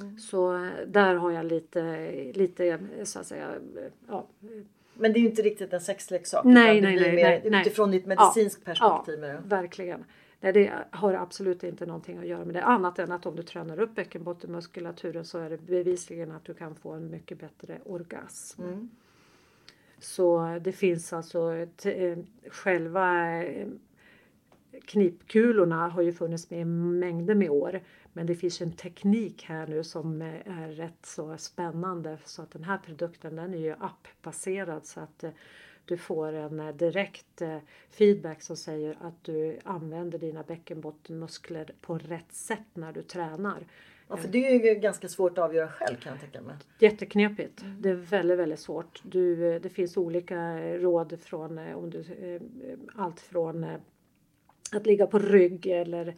Mm. 0.00 0.18
Så 0.18 0.70
där 0.86 1.14
har 1.14 1.30
jag 1.30 1.46
lite, 1.46 2.10
lite 2.34 2.78
så 3.04 3.20
att 3.20 3.26
säga, 3.26 3.54
ja, 4.08 4.26
men 4.94 5.12
det 5.12 5.18
är 5.18 5.20
ju 5.20 5.28
inte 5.28 5.42
riktigt 5.42 5.72
en 5.72 5.80
sexleksak. 5.80 6.44
Nej, 6.44 6.80
nej, 6.80 6.96
nej, 6.96 7.12
nej, 7.12 7.50
nej. 7.50 7.60
Utifrån 7.60 7.90
ditt 7.90 8.06
medicinskt 8.06 8.64
perspektiv. 8.64 9.24
Ja, 9.24 9.38
verkligen. 9.44 10.04
Nej, 10.40 10.52
det 10.52 10.72
har 10.90 11.14
absolut 11.14 11.64
inte 11.64 11.86
någonting 11.86 12.18
att 12.18 12.26
göra 12.26 12.44
med 12.44 12.54
det. 12.54 12.62
Annat 12.62 12.98
än 12.98 13.12
att 13.12 13.26
om 13.26 13.36
du 13.36 13.42
tränar 13.42 13.80
upp 13.80 13.94
bäckenbottenmuskulaturen 13.94 15.24
så 15.24 15.38
är 15.38 15.50
det 15.50 15.58
bevisligen 15.58 16.32
att 16.32 16.44
du 16.44 16.54
kan 16.54 16.74
få 16.74 16.92
en 16.92 17.10
mycket 17.10 17.38
bättre 17.38 17.78
orgasm. 17.84 18.62
Mm. 18.62 18.90
Så 19.98 20.58
det 20.60 20.72
finns 20.72 21.12
alltså 21.12 21.54
eh, 21.84 22.18
själva 22.50 23.36
eh, 23.44 23.68
knipkulorna 24.80 25.88
har 25.88 26.02
ju 26.02 26.12
funnits 26.12 26.50
med 26.50 26.60
i 26.60 26.64
mängder 26.64 27.34
med 27.34 27.50
år. 27.50 27.82
Men 28.12 28.26
det 28.26 28.34
finns 28.34 28.60
en 28.60 28.72
teknik 28.72 29.44
här 29.44 29.66
nu 29.66 29.84
som 29.84 30.22
är 30.22 30.68
rätt 30.68 31.06
så 31.06 31.36
spännande 31.36 32.18
så 32.24 32.42
att 32.42 32.50
den 32.50 32.64
här 32.64 32.78
produkten 32.78 33.36
den 33.36 33.54
är 33.54 33.58
ju 33.58 33.74
appbaserad 33.78 34.86
så 34.86 35.00
att 35.00 35.24
eh, 35.24 35.30
du 35.84 35.96
får 35.96 36.32
en 36.32 36.60
eh, 36.60 36.74
direkt 36.74 37.42
eh, 37.42 37.58
feedback 37.90 38.42
som 38.42 38.56
säger 38.56 38.96
att 39.00 39.24
du 39.24 39.58
använder 39.64 40.18
dina 40.18 40.42
bäckenbottenmuskler 40.42 41.72
på 41.80 41.98
rätt 41.98 42.32
sätt 42.32 42.66
när 42.74 42.92
du 42.92 43.02
tränar. 43.02 43.66
Ja, 44.08 44.16
för 44.16 44.28
det 44.28 44.46
är 44.46 44.74
ju 44.74 44.80
ganska 44.80 45.08
svårt 45.08 45.38
att 45.38 45.44
avgöra 45.44 45.68
själv 45.68 45.96
kan 45.96 46.12
jag 46.12 46.20
tänka 46.20 46.40
mig. 46.40 46.56
Jätteknepigt. 46.78 47.62
Mm. 47.62 47.82
Det 47.82 47.90
är 47.90 47.94
väldigt, 47.94 48.38
väldigt 48.38 48.60
svårt. 48.60 49.00
Du, 49.02 49.58
det 49.58 49.68
finns 49.68 49.96
olika 49.96 50.58
råd 50.78 51.20
från 51.20 51.58
om 51.58 51.90
du, 51.90 52.04
allt 52.94 53.20
från 53.20 53.66
att 54.72 54.86
ligga 54.86 55.06
på 55.06 55.18
rygg 55.18 55.66
eller 55.66 56.14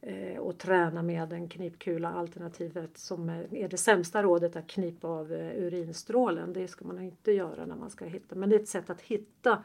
eh, 0.00 0.38
och 0.38 0.58
träna 0.58 1.02
med 1.02 1.32
en 1.32 1.48
knipkula. 1.48 2.12
Alternativet 2.12 2.98
som 2.98 3.28
är 3.28 3.68
det 3.68 3.76
sämsta 3.76 4.22
rådet 4.22 4.56
att 4.56 4.66
knipa 4.66 5.08
av 5.08 5.32
eh, 5.32 5.64
urinstrålen. 5.64 6.52
Det 6.52 6.68
ska 6.68 6.84
man 6.84 7.00
inte 7.00 7.32
göra 7.32 7.66
när 7.66 7.76
man 7.76 7.90
ska 7.90 8.04
hitta. 8.04 8.34
Men 8.34 8.50
det 8.50 8.56
är 8.56 8.60
ett 8.60 8.68
sätt 8.68 8.90
att 8.90 9.00
hitta 9.00 9.64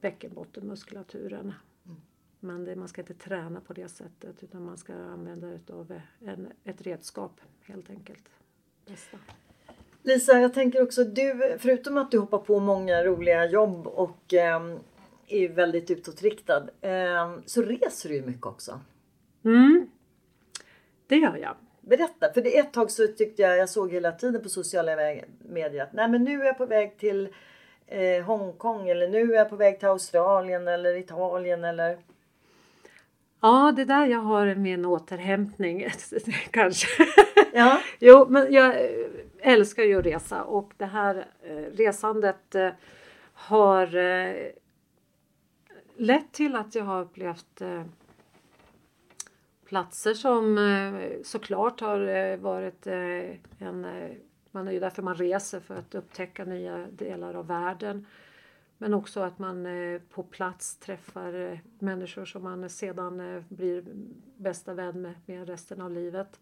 bäckenbottenmuskulaturen. 0.00 1.52
Mm. 1.84 1.96
Men 2.40 2.64
det, 2.64 2.76
man 2.76 2.88
ska 2.88 3.00
inte 3.00 3.14
träna 3.14 3.60
på 3.60 3.72
det 3.72 3.88
sättet 3.88 4.42
utan 4.42 4.64
man 4.64 4.76
ska 4.76 4.94
använda 4.94 5.46
det 5.46 5.72
av 5.72 6.00
en, 6.20 6.48
ett 6.64 6.82
redskap 6.82 7.40
helt 7.62 7.90
enkelt. 7.90 8.30
Bästa. 8.86 9.18
Lisa, 10.02 10.40
jag 10.40 10.54
tänker 10.54 10.82
också 10.82 11.04
du, 11.04 11.56
förutom 11.58 11.96
att 11.96 12.10
du 12.10 12.18
hoppar 12.18 12.38
på 12.38 12.60
många 12.60 13.04
roliga 13.04 13.46
jobb 13.46 13.86
och 13.86 14.34
eh, 14.34 14.76
är 15.28 15.48
väldigt 15.48 15.90
utåtriktad 15.90 16.68
eh, 16.80 17.34
så 17.46 17.62
reser 17.62 18.08
du 18.08 18.14
ju 18.14 18.22
mycket 18.22 18.46
också. 18.46 18.80
Mm, 19.44 19.88
det 21.06 21.16
gör 21.16 21.36
jag. 21.36 21.56
Berätta, 21.80 22.32
för 22.32 22.42
det 22.42 22.58
ett 22.58 22.72
tag 22.72 22.90
så 22.90 23.06
tyckte 23.06 23.42
jag, 23.42 23.58
jag 23.58 23.68
såg 23.68 23.92
hela 23.92 24.12
tiden 24.12 24.42
på 24.42 24.48
sociala 24.48 24.96
medier 25.48 25.82
att 25.82 25.92
nej 25.92 26.08
men 26.08 26.24
nu 26.24 26.40
är 26.40 26.44
jag 26.44 26.58
på 26.58 26.66
väg 26.66 26.98
till 26.98 27.28
eh, 27.86 28.24
Hongkong 28.24 28.88
eller 28.88 29.08
nu 29.08 29.32
är 29.32 29.36
jag 29.36 29.48
på 29.50 29.56
väg 29.56 29.78
till 29.78 29.88
Australien 29.88 30.68
eller 30.68 30.96
Italien 30.96 31.64
eller 31.64 31.98
Ja, 33.40 33.72
det 33.76 33.84
där 33.84 34.06
jag 34.06 34.18
har 34.18 34.54
min 34.54 34.84
återhämtning 34.84 35.88
kanske. 36.50 36.88
Ja. 37.52 37.80
jo, 37.98 38.26
men 38.28 38.52
jag 38.52 38.74
älskar 39.40 39.82
ju 39.82 39.98
att 39.98 40.06
resa 40.06 40.42
och 40.42 40.72
det 40.76 40.86
här 40.86 41.26
eh, 41.42 41.76
resandet 41.76 42.54
eh, 42.54 42.70
har 43.32 43.96
eh, 43.96 44.34
lett 45.96 46.32
till 46.32 46.56
att 46.56 46.74
jag 46.74 46.84
har 46.84 47.02
upplevt 47.02 47.60
eh, 47.60 47.84
platser 49.66 50.14
som 50.14 50.58
eh, 50.58 51.22
såklart 51.22 51.80
har 51.80 52.08
eh, 52.08 52.36
varit 52.36 52.86
eh, 52.86 53.30
en... 53.58 53.84
Eh, 53.84 54.10
man 54.50 54.68
är 54.68 54.72
ju 54.72 54.80
därför 54.80 55.02
man 55.02 55.14
reser 55.14 55.60
för 55.60 55.74
att 55.74 55.94
upptäcka 55.94 56.44
nya 56.44 56.86
delar 56.90 57.34
av 57.34 57.46
världen. 57.46 58.06
Men 58.78 58.94
också 58.94 59.20
att 59.20 59.38
man 59.38 59.66
på 60.10 60.22
plats 60.22 60.76
träffar 60.76 61.60
människor 61.78 62.24
som 62.24 62.42
man 62.42 62.70
sedan 62.70 63.44
blir 63.48 63.84
bästa 64.36 64.74
vän 64.74 65.02
med, 65.02 65.14
med 65.26 65.48
resten 65.48 65.80
av 65.80 65.90
livet. 65.90 66.40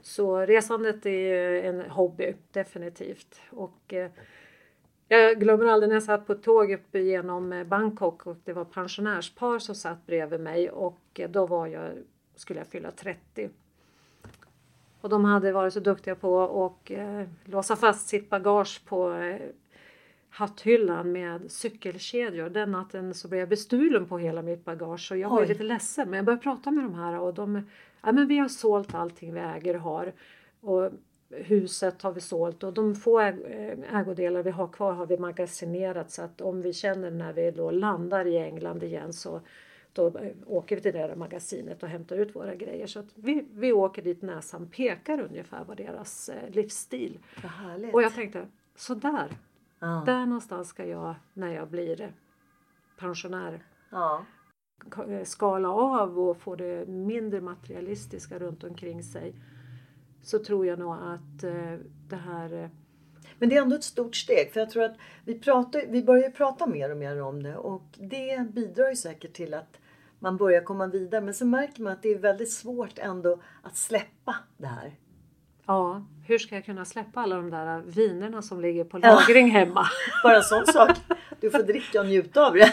Så 0.00 0.38
resandet 0.38 1.06
är 1.06 1.62
en 1.64 1.80
hobby, 1.80 2.34
definitivt. 2.52 3.40
Och 3.50 3.94
jag 5.12 5.40
glömmer 5.40 5.66
aldrig 5.66 5.88
när 5.88 5.96
jag 5.96 6.02
satt 6.02 6.26
på 6.26 6.32
ett 6.32 6.42
tåg 6.42 6.72
upp 6.72 6.94
genom 6.94 7.64
Bangkok 7.68 8.26
och 8.26 8.36
det 8.44 8.52
var 8.52 8.64
pensionärspar 8.64 9.58
som 9.58 9.74
satt 9.74 10.06
bredvid 10.06 10.40
mig 10.40 10.70
och 10.70 11.20
då 11.28 11.46
var 11.46 11.66
jag 11.66 11.90
skulle 12.36 12.60
jag 12.60 12.66
fylla 12.66 12.90
30. 12.90 13.50
Och 15.00 15.08
de 15.08 15.24
hade 15.24 15.52
varit 15.52 15.72
så 15.72 15.80
duktiga 15.80 16.14
på 16.14 16.64
att 16.66 16.90
eh, 16.90 17.22
låsa 17.44 17.76
fast 17.76 18.08
sitt 18.08 18.30
bagage 18.30 18.82
på 18.84 19.12
eh, 19.12 19.40
hatthyllan 20.30 21.12
med 21.12 21.50
cykelkedjor. 21.50 22.50
Den 22.50 22.70
natten 22.70 23.14
så 23.14 23.28
blev 23.28 23.40
jag 23.40 23.48
bestulen 23.48 24.06
på 24.06 24.18
hela 24.18 24.42
mitt 24.42 24.64
bagage 24.64 25.12
och 25.12 25.18
jag 25.18 25.30
var 25.30 25.46
lite 25.46 25.62
ledsen 25.62 26.10
men 26.10 26.16
jag 26.16 26.24
började 26.24 26.42
prata 26.42 26.70
med 26.70 26.84
de 26.84 26.94
här 26.94 27.18
och 27.18 27.34
de 27.34 27.62
ja 28.02 28.12
men 28.12 28.26
vi 28.26 28.38
har 28.38 28.48
sålt 28.48 28.94
allting 28.94 29.34
vi 29.34 29.40
äger 29.40 29.74
och 29.74 29.82
har. 29.82 30.12
Och 30.60 30.90
huset 31.30 32.02
har 32.02 32.12
vi 32.12 32.20
sålt 32.20 32.62
och 32.62 32.72
de 32.72 32.94
få 32.94 33.18
ägodelar 33.92 34.42
vi 34.42 34.50
har 34.50 34.68
kvar 34.68 34.92
har 34.92 35.06
vi 35.06 35.18
magasinerat 35.18 36.10
så 36.10 36.22
att 36.22 36.40
om 36.40 36.62
vi 36.62 36.72
känner 36.72 37.10
när 37.10 37.32
vi 37.32 37.50
då 37.50 37.70
landar 37.70 38.26
i 38.26 38.38
England 38.38 38.82
igen 38.82 39.12
så 39.12 39.40
då 39.92 40.12
åker 40.46 40.76
vi 40.76 40.82
till 40.82 40.92
det 40.92 40.98
där 40.98 41.16
magasinet 41.16 41.82
och 41.82 41.88
hämtar 41.88 42.16
ut 42.16 42.36
våra 42.36 42.54
grejer. 42.54 42.86
Så 42.86 42.98
att 42.98 43.06
vi, 43.14 43.46
vi 43.52 43.72
åker 43.72 44.02
dit 44.02 44.22
näsan 44.22 44.68
pekar 44.68 45.20
ungefär 45.20 45.64
vad 45.64 45.76
deras 45.76 46.28
eh, 46.28 46.50
livsstil. 46.50 47.18
Och 47.92 48.02
jag 48.02 48.14
tänkte, 48.14 48.46
sådär. 48.76 49.28
Ja. 49.78 50.02
Där 50.06 50.26
någonstans 50.26 50.68
ska 50.68 50.86
jag 50.86 51.14
när 51.32 51.54
jag 51.54 51.68
blir 51.68 52.12
pensionär. 52.98 53.64
Ja. 53.90 54.24
Eh, 55.08 55.24
skala 55.24 55.70
av 55.70 56.18
och 56.18 56.36
få 56.36 56.56
det 56.56 56.88
mindre 56.88 57.40
materialistiska 57.40 58.38
runt 58.38 58.64
omkring 58.64 59.02
sig. 59.02 59.34
Så 60.22 60.38
tror 60.38 60.66
jag 60.66 60.78
nog 60.78 60.94
att 60.94 61.44
eh, 61.44 61.78
det 62.08 62.16
här 62.16 62.62
eh, 62.62 62.68
men 63.38 63.48
det 63.48 63.56
är 63.56 63.62
ändå 63.62 63.76
ett 63.76 63.84
stort 63.84 64.16
steg 64.16 64.52
för 64.52 64.60
jag 64.60 64.70
tror 64.70 64.82
att 64.82 64.96
vi, 65.24 65.38
pratar, 65.38 65.82
vi 65.88 66.02
börjar 66.02 66.30
prata 66.30 66.66
mer 66.66 66.90
och 66.90 66.96
mer 66.96 67.22
om 67.22 67.42
det 67.42 67.56
och 67.56 67.84
det 67.98 68.50
bidrar 68.54 68.90
ju 68.90 68.96
säkert 68.96 69.32
till 69.32 69.54
att 69.54 69.80
man 70.18 70.36
börjar 70.36 70.60
komma 70.60 70.86
vidare. 70.86 71.20
Men 71.20 71.34
så 71.34 71.46
märker 71.46 71.82
man 71.82 71.92
att 71.92 72.02
det 72.02 72.08
är 72.08 72.18
väldigt 72.18 72.52
svårt 72.52 72.98
ändå 72.98 73.40
att 73.62 73.76
släppa 73.76 74.36
det 74.56 74.66
här. 74.66 74.92
Ja, 75.66 76.04
hur 76.26 76.38
ska 76.38 76.54
jag 76.54 76.64
kunna 76.64 76.84
släppa 76.84 77.20
alla 77.20 77.36
de 77.36 77.50
där 77.50 77.82
vinerna 77.86 78.42
som 78.42 78.60
ligger 78.60 78.84
på 78.84 78.98
lagring 78.98 79.46
ja. 79.46 79.52
hemma? 79.52 79.86
Bara 80.22 80.36
en 80.36 80.42
sån 80.42 80.66
sak. 80.66 80.96
Du 81.40 81.50
får 81.50 81.62
dricka 81.62 82.00
och 82.00 82.06
njuta 82.06 82.46
av 82.46 82.54
det. 82.54 82.72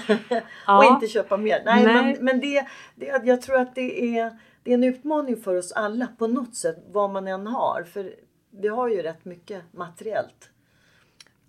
Ja. 0.68 0.78
och 0.78 0.84
inte 0.84 1.08
köpa 1.08 1.38
mer. 1.38 1.62
Nej, 1.66 1.84
Nej. 1.86 1.94
men, 1.94 2.26
men 2.26 2.40
det, 2.40 2.68
det, 2.96 3.22
jag 3.26 3.42
tror 3.42 3.60
att 3.60 3.76
det 3.76 4.18
är, 4.18 4.40
det 4.68 4.74
är 4.74 4.74
en 4.74 4.84
utmaning 4.84 5.38
för 5.38 5.56
oss 5.56 5.72
alla 5.72 6.08
på 6.18 6.28
något 6.28 6.56
sätt. 6.56 6.78
Vad 6.92 7.10
man 7.10 7.28
än 7.28 7.48
har. 7.48 7.84
För 7.84 8.16
vi 8.50 8.68
har 8.68 8.88
ju 8.88 9.02
rätt 9.02 9.26
mycket 9.26 9.74
materiellt. 9.74 10.50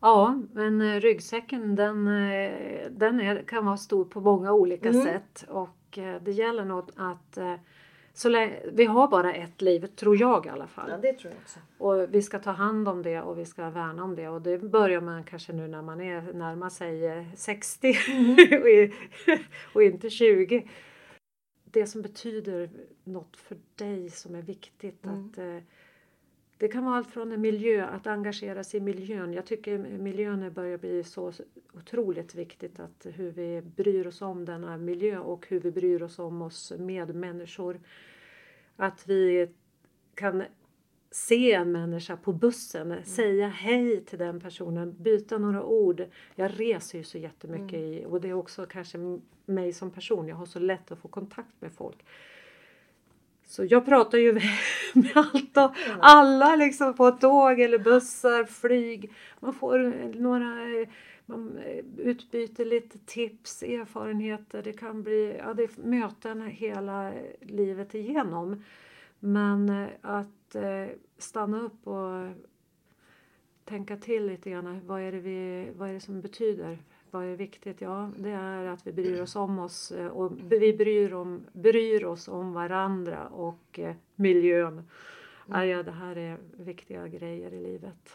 Ja, 0.01 0.43
men 0.53 0.81
eh, 0.81 1.01
ryggsäcken 1.01 1.77
den, 1.77 2.07
eh, 2.09 2.91
den 2.91 3.21
är, 3.21 3.43
kan 3.43 3.67
vara 3.67 3.77
stor 3.77 4.05
på 4.05 4.21
många 4.21 4.53
olika 4.53 4.89
mm. 4.89 5.05
sätt. 5.05 5.45
Och 5.49 5.69
och 5.89 5.99
eh, 5.99 6.23
det 6.23 6.33
gäller 6.33 6.65
nog 6.65 6.91
att 6.97 7.39
så 8.15 8.29
länge, 8.29 8.61
vi 8.73 8.85
har 8.85 9.09
bara 9.09 9.35
ett 9.35 9.63
liv, 9.63 9.87
tror 9.87 10.17
jag 10.17 10.47
i 10.47 10.49
alla 10.49 10.67
fall. 10.67 10.91
Ja, 10.91 10.97
det 10.97 11.13
tror 11.13 11.33
jag 11.33 11.41
också. 11.43 11.59
Och 11.79 12.15
vi 12.15 12.23
ska 12.23 12.39
ta 12.39 12.51
hand 12.51 12.89
om 12.89 13.03
det 13.03 13.21
och 13.21 13.39
vi 13.39 13.45
ska 13.45 13.71
värna 13.71 14.05
om 14.05 14.17
det. 14.17 14.29
Och 14.29 14.43
det 14.43 14.59
börjar 14.59 15.01
man 15.01 15.25
kanske 15.25 15.53
nu 15.53 15.69
när 15.69 15.83
man 15.83 16.01
är 16.01 16.33
närmar 16.33 16.71
sig 16.71 17.27
60 17.37 17.89
eh, 17.89 18.11
mm. 18.11 18.93
och 19.73 19.83
inte 19.83 20.11
20. 20.11 20.69
Det 21.71 21.87
som 21.87 22.03
betyder 22.03 22.71
något 23.05 23.37
för 23.37 23.57
dig 23.75 24.11
som 24.11 24.35
är 24.35 24.43
viktigt. 24.43 25.05
Mm. 25.05 25.27
Att, 25.27 25.39
eh, 25.39 25.59
det 26.59 26.69
kan 26.69 26.85
vara 26.85 26.97
allt 26.97 27.11
från 27.11 27.33
en 27.33 27.41
miljö, 27.41 27.87
att 27.87 28.07
engagera 28.07 28.65
sig 28.65 28.79
i 28.79 28.83
miljön. 28.83 29.33
Jag 29.33 29.47
tycker 29.47 29.79
miljön 29.79 30.53
börjar 30.53 30.79
bli 30.79 31.05
så 31.05 31.33
otroligt 31.73 32.35
viktigt. 32.35 32.81
att 32.81 33.07
Hur 33.15 33.31
vi 33.31 33.63
bryr 33.63 34.07
oss 34.07 34.23
om 34.23 34.45
denna 34.45 34.77
miljö 34.77 35.19
och 35.19 35.49
hur 35.49 35.61
vi 35.61 35.71
bryr 35.71 36.03
oss 36.03 36.19
om 36.19 36.43
oss 36.43 36.73
medmänniskor. 36.79 37.81
Att 38.77 39.09
vi 39.09 39.49
kan 40.15 40.43
se 41.11 41.53
en 41.53 41.73
människa 41.73 42.17
på 42.17 42.33
bussen, 42.33 43.05
säga 43.05 43.49
hej 43.49 44.05
till 44.05 44.19
den 44.19 44.41
personen, 44.41 44.95
byta 44.99 45.39
några 45.39 45.65
ord. 45.65 46.05
Jag 46.35 46.61
reser 46.61 46.99
ju 46.99 47.05
så 47.05 47.19
jättemycket 47.19 47.79
i, 47.79 48.05
och 48.09 48.21
det 48.21 48.29
är 48.29 48.35
också 48.35 48.67
kanske 48.67 48.99
mig 49.47 49.73
som 49.73 49.91
person. 49.91 50.29
Jag 50.29 50.37
har 50.37 50.47
så 50.47 50.59
lätt 50.59 50.93
att 50.93 50.99
få 50.99 51.09
kontakt 51.09 51.61
med 51.61 51.73
folk. 51.73 52.05
Så 53.47 53.65
jag 53.65 53.87
pratar 53.87 54.19
ju 54.19 54.33
med 54.95 55.13
allt 55.15 55.57
och 55.57 55.73
alla 56.01 56.57
liksom 56.57 56.95
på 56.95 57.11
tåg 57.11 57.61
eller 57.61 57.79
bussar, 57.79 58.45
flyg. 58.45 59.13
Man 59.41 59.55
får 59.55 59.79
några 60.15 60.87
man 61.27 61.59
eh, 61.59 61.85
utbyter 61.97 62.65
lite 62.65 62.99
tips, 62.99 63.63
erfarenheter. 63.63 64.63
Det 64.63 64.73
kan 64.73 65.03
bli 65.03 65.37
ja, 65.39 65.55
det 65.55 65.77
möten 65.77 66.43
hela 66.43 67.13
livet 67.41 67.95
igenom. 67.95 68.65
Men 69.21 69.69
eh, 69.69 69.89
att 70.03 70.55
eh, 70.55 70.87
stanna 71.19 71.61
upp 71.61 71.87
och 71.87 72.29
tänka 73.65 73.97
till 73.97 74.27
lite 74.27 74.51
grann. 74.51 74.81
Vad 74.87 75.01
är 75.01 75.13
det, 75.13 75.21
vi, 75.21 75.71
vad 75.77 75.89
är 75.89 75.95
det 75.95 76.01
som 76.01 76.21
betyder? 76.21 76.79
Vad 77.11 77.25
är 77.25 77.37
viktigt? 77.37 77.81
Ja, 77.81 78.11
det 78.19 78.31
är 78.31 78.65
att 78.65 78.87
vi 78.87 78.93
bryr 78.93 79.23
oss 79.23 79.37
om 79.37 79.59
oss 79.59 79.91
eh, 79.91 80.07
och 80.07 80.33
vi 80.53 80.73
bryr, 80.73 81.15
om, 81.15 81.47
bryr 81.53 82.05
oss 82.05 82.29
om 82.29 82.53
varandra 82.53 83.29
och 83.29 83.81
miljön. 84.15 84.83
Ja, 85.47 85.65
ja, 85.65 85.83
det 85.83 85.91
här 85.91 86.19
är 86.19 86.39
viktiga 86.57 87.09
grejer 87.09 87.55
i 87.55 87.61
livet. 87.61 88.13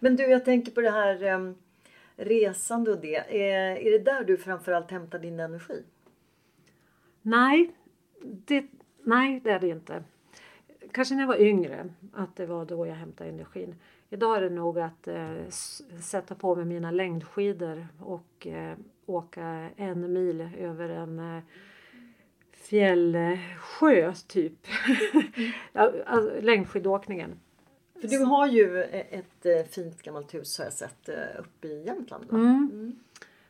Men 0.00 0.16
du, 0.16 0.22
jag 0.22 0.44
tänker 0.44 0.72
på 0.72 0.80
det 0.80 0.90
här 0.90 1.54
resande 2.16 2.90
och 2.90 3.00
det. 3.00 3.16
Är, 3.16 3.76
är 3.76 3.90
det 3.90 3.98
där 3.98 4.24
du 4.24 4.36
framförallt 4.36 4.90
hämtar 4.90 5.18
din 5.18 5.40
energi? 5.40 5.82
Nej, 7.22 7.74
det, 8.22 8.66
nej, 9.02 9.40
det 9.44 9.50
är 9.50 9.60
det 9.60 9.68
inte. 9.68 10.04
Kanske 10.94 11.14
när 11.14 11.22
jag 11.22 11.28
var 11.28 11.40
yngre, 11.40 11.88
att 12.12 12.36
det 12.36 12.46
var 12.46 12.64
då 12.64 12.86
jag 12.86 12.94
hämtade 12.94 13.30
energin. 13.30 13.74
Idag 14.10 14.36
är 14.36 14.40
det 14.40 14.50
nog 14.50 14.78
att 14.78 15.08
eh, 15.08 15.48
sätta 16.00 16.34
på 16.34 16.56
mig 16.56 16.64
mina 16.64 16.90
längdskidor 16.90 17.86
och 18.00 18.46
eh, 18.46 18.76
åka 19.06 19.70
en 19.76 20.12
mil 20.12 20.48
över 20.58 20.88
en 20.88 21.18
eh, 21.18 21.42
fjällsjö 22.52 24.12
typ. 24.26 24.66
alltså, 25.72 26.40
längdskidåkningen. 26.40 27.40
För 28.00 28.08
du 28.08 28.18
har 28.18 28.46
ju 28.46 28.82
ett 28.82 29.46
eh, 29.46 29.64
fint 29.70 30.02
gammalt 30.02 30.34
hus 30.34 30.58
har 30.58 30.64
jag 30.64 30.72
sett 30.72 31.08
eh, 31.08 31.14
uppe 31.38 31.68
i 31.68 31.84
Jämtland. 31.86 32.24
Va? 32.24 32.38
Mm. 32.38 32.98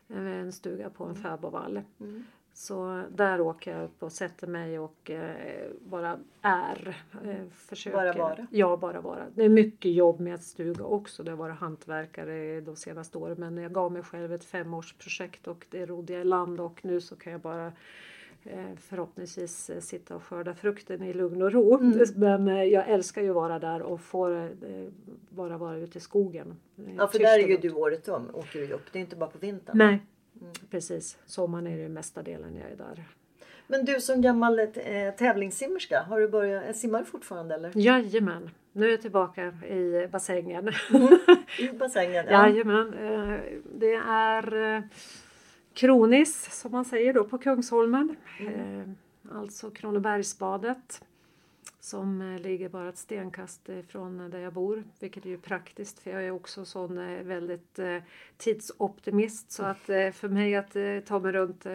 En 0.08 0.52
stuga 0.52 0.90
på 0.90 1.04
en 1.04 1.14
fäbodvall. 1.14 1.80
Mm. 2.00 2.24
Så 2.56 3.02
där 3.10 3.40
åker 3.40 3.76
jag 3.76 3.84
upp 3.84 4.02
och 4.02 4.12
sätter 4.12 4.46
mig 4.46 4.78
och 4.78 5.10
eh, 5.10 5.70
bara 5.80 6.18
är. 6.42 6.96
Eh, 7.24 7.48
försöker. 7.54 7.96
Bara 7.96 8.12
vara? 8.12 8.46
Ja, 8.50 8.76
bara 8.76 9.00
vara. 9.00 9.24
Det 9.34 9.44
är 9.44 9.48
mycket 9.48 9.92
jobb 9.92 10.20
med 10.20 10.34
att 10.34 10.42
stuga 10.42 10.84
också. 10.84 11.22
Det 11.22 11.30
har 11.30 11.38
varit 11.38 11.56
hantverkare 11.56 12.60
de 12.60 12.76
senaste 12.76 13.18
åren. 13.18 13.36
Men 13.38 13.56
jag 13.56 13.72
gav 13.72 13.92
mig 13.92 14.02
själv 14.02 14.32
ett 14.32 14.44
femårsprojekt 14.44 15.48
och 15.48 15.66
det 15.70 15.86
rodde 15.86 16.12
jag 16.12 16.22
i 16.22 16.24
land 16.24 16.60
och 16.60 16.84
nu 16.84 17.00
så 17.00 17.16
kan 17.16 17.32
jag 17.32 17.40
bara 17.40 17.72
eh, 18.44 18.74
förhoppningsvis 18.76 19.70
eh, 19.70 19.80
sitta 19.80 20.16
och 20.16 20.22
skörda 20.22 20.54
frukten 20.54 21.02
i 21.02 21.12
lugn 21.12 21.42
och 21.42 21.52
ro. 21.52 21.78
Mm. 21.78 22.06
Men 22.16 22.48
eh, 22.48 22.64
jag 22.64 22.88
älskar 22.88 23.22
ju 23.22 23.28
att 23.28 23.34
vara 23.34 23.58
där 23.58 23.82
och 23.82 24.00
får 24.00 24.42
eh, 24.44 24.50
bara 25.28 25.58
vara 25.58 25.76
ute 25.76 25.98
i 25.98 26.00
skogen. 26.00 26.56
Ja, 26.96 27.08
för 27.08 27.18
där 27.18 27.38
är 27.38 27.48
ju 27.48 27.56
du 27.56 27.72
året 27.72 28.08
om. 28.08 28.30
Åker 28.34 28.58
du 28.60 28.72
upp. 28.72 28.92
Det 28.92 28.98
är 28.98 29.00
inte 29.00 29.16
bara 29.16 29.30
på 29.30 29.38
vintern. 29.38 29.78
Nej, 29.78 30.02
precis. 30.70 31.18
Sommaren 31.26 31.66
är 31.66 31.78
det 31.78 31.88
mesta 31.88 32.22
delen 32.22 32.56
jag 32.56 32.70
är 32.70 32.76
där. 32.76 33.04
Men 33.66 33.84
du 33.84 34.00
som 34.00 34.22
gammal 34.22 34.58
eh, 34.58 35.14
tävlingssimmerska, 35.18 36.02
har 36.02 36.20
du 36.20 36.28
börjat, 36.28 36.64
eh, 36.66 36.72
simmar 36.72 36.98
du 36.98 37.04
fortfarande 37.04 37.54
eller? 37.54 37.72
Jajamän, 37.74 38.50
nu 38.72 38.86
är 38.86 38.90
jag 38.90 39.02
tillbaka 39.02 39.46
i 39.68 40.08
bassängen. 40.12 40.68
I 41.58 41.68
bassängen? 41.68 42.26
Ja. 42.30 42.48
Jajamän, 42.48 42.94
eh, 42.94 43.40
det 43.74 43.94
är 44.08 44.76
eh, 44.76 44.82
Kronis 45.74 46.60
som 46.60 46.72
man 46.72 46.84
säger 46.84 47.12
då 47.12 47.24
på 47.24 47.38
Kungsholmen. 47.38 48.16
Eh, 48.40 48.88
Alltså 49.32 49.70
Kronobergsbadet. 49.70 51.04
Som 51.84 52.20
eh, 52.20 52.40
ligger 52.40 52.68
bara 52.68 52.88
ett 52.88 52.98
stenkast 52.98 53.68
ifrån 53.68 54.30
där 54.30 54.38
jag 54.38 54.52
bor. 54.52 54.84
Vilket 55.00 55.24
är 55.26 55.30
ju 55.30 55.38
praktiskt 55.38 55.98
för 55.98 56.10
jag 56.10 56.24
är 56.24 56.30
också 56.30 56.64
sån 56.64 56.98
eh, 56.98 57.22
väldigt 57.22 57.78
eh, 57.78 57.98
tidsoptimist. 58.36 59.52
Så 59.52 59.62
att 59.64 59.88
eh, 59.88 60.10
för 60.10 60.28
mig 60.28 60.54
att 60.54 60.76
eh, 60.76 60.98
ta 61.06 61.18
mig 61.18 61.32
runt 61.32 61.66
eh, 61.66 61.72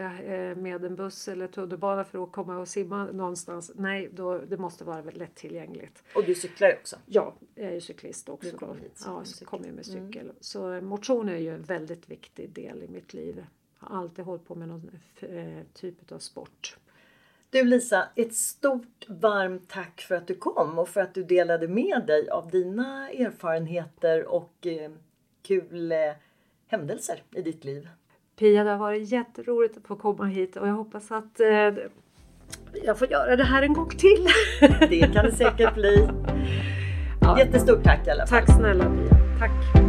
med 0.55 0.85
en 0.85 0.95
buss 0.95 1.27
eller 1.27 1.47
tunnelbana 1.47 2.03
för 2.03 2.23
att 2.23 2.31
komma 2.31 2.57
och 2.57 2.67
simma 2.67 3.05
någonstans. 3.11 3.71
Nej, 3.75 4.09
då, 4.13 4.37
det 4.37 4.57
måste 4.57 4.83
vara 4.83 5.01
väldigt 5.01 5.17
lättillgängligt. 5.17 6.03
Och 6.15 6.23
du 6.25 6.35
cyklar 6.35 6.67
ju 6.67 6.73
också. 6.73 6.95
Ja, 7.05 7.35
jag 7.55 7.67
är 7.67 7.73
ju 7.73 7.81
cyklist 7.81 8.29
också. 8.29 8.51
Du 8.51 8.57
kommer 8.57 8.75
hit 8.75 9.03
ja, 9.05 9.25
så 9.25 9.45
kommer 9.45 9.65
jag 9.65 9.75
med 9.75 9.87
Mm. 9.89 10.07
cykel. 10.07 10.31
Så 10.39 10.73
eh, 10.73 10.81
motion 10.81 11.29
är 11.29 11.37
ju 11.37 11.55
en 11.55 11.63
väldigt 11.63 12.09
viktig 12.09 12.49
del 12.49 12.83
i 12.83 12.87
mitt 12.87 13.13
liv. 13.13 13.45
Jag 13.79 13.87
har 13.87 13.97
alltid 13.97 14.25
hållit 14.25 14.45
på 14.45 14.55
med 14.55 14.67
någon 14.67 14.91
eh, 15.19 15.63
typ 15.73 16.11
av 16.11 16.19
sport. 16.19 16.77
Du 17.51 17.63
Lisa, 17.63 18.03
ett 18.15 18.35
stort 18.35 19.05
varmt 19.07 19.69
tack 19.69 20.01
för 20.01 20.15
att 20.15 20.27
du 20.27 20.35
kom 20.35 20.79
och 20.79 20.89
för 20.89 21.01
att 21.01 21.13
du 21.13 21.23
delade 21.23 21.67
med 21.67 22.03
dig 22.07 22.29
av 22.29 22.49
dina 22.49 23.09
erfarenheter 23.09 24.25
och 24.27 24.67
eh, 24.67 24.91
kul 25.47 25.91
eh, 25.91 25.97
händelser 26.67 27.23
i 27.35 27.41
ditt 27.41 27.63
liv. 27.63 27.89
Pia, 28.39 28.63
det 28.63 28.69
har 28.69 28.77
varit 28.77 29.11
jätteroligt 29.11 29.77
att 29.77 29.87
få 29.87 29.95
komma 29.95 30.25
hit 30.25 30.55
och 30.55 30.67
jag 30.67 30.73
hoppas 30.73 31.11
att 31.11 31.39
eh, 31.39 31.73
jag 32.85 32.99
får 32.99 33.11
göra 33.11 33.35
det 33.35 33.43
här 33.43 33.61
en 33.61 33.73
gång 33.73 33.89
till. 33.89 34.27
Det 34.89 35.13
kan 35.13 35.25
det 35.25 35.31
säkert 35.31 35.73
bli. 35.73 36.07
Ja. 37.21 37.39
Jättestort 37.39 37.83
tack 37.83 38.07
i 38.07 38.09
alla 38.09 38.27
fall. 38.27 38.39
Tack 38.39 38.57
snälla 38.57 38.83
Pia. 38.83 39.39
Tack. 39.39 39.88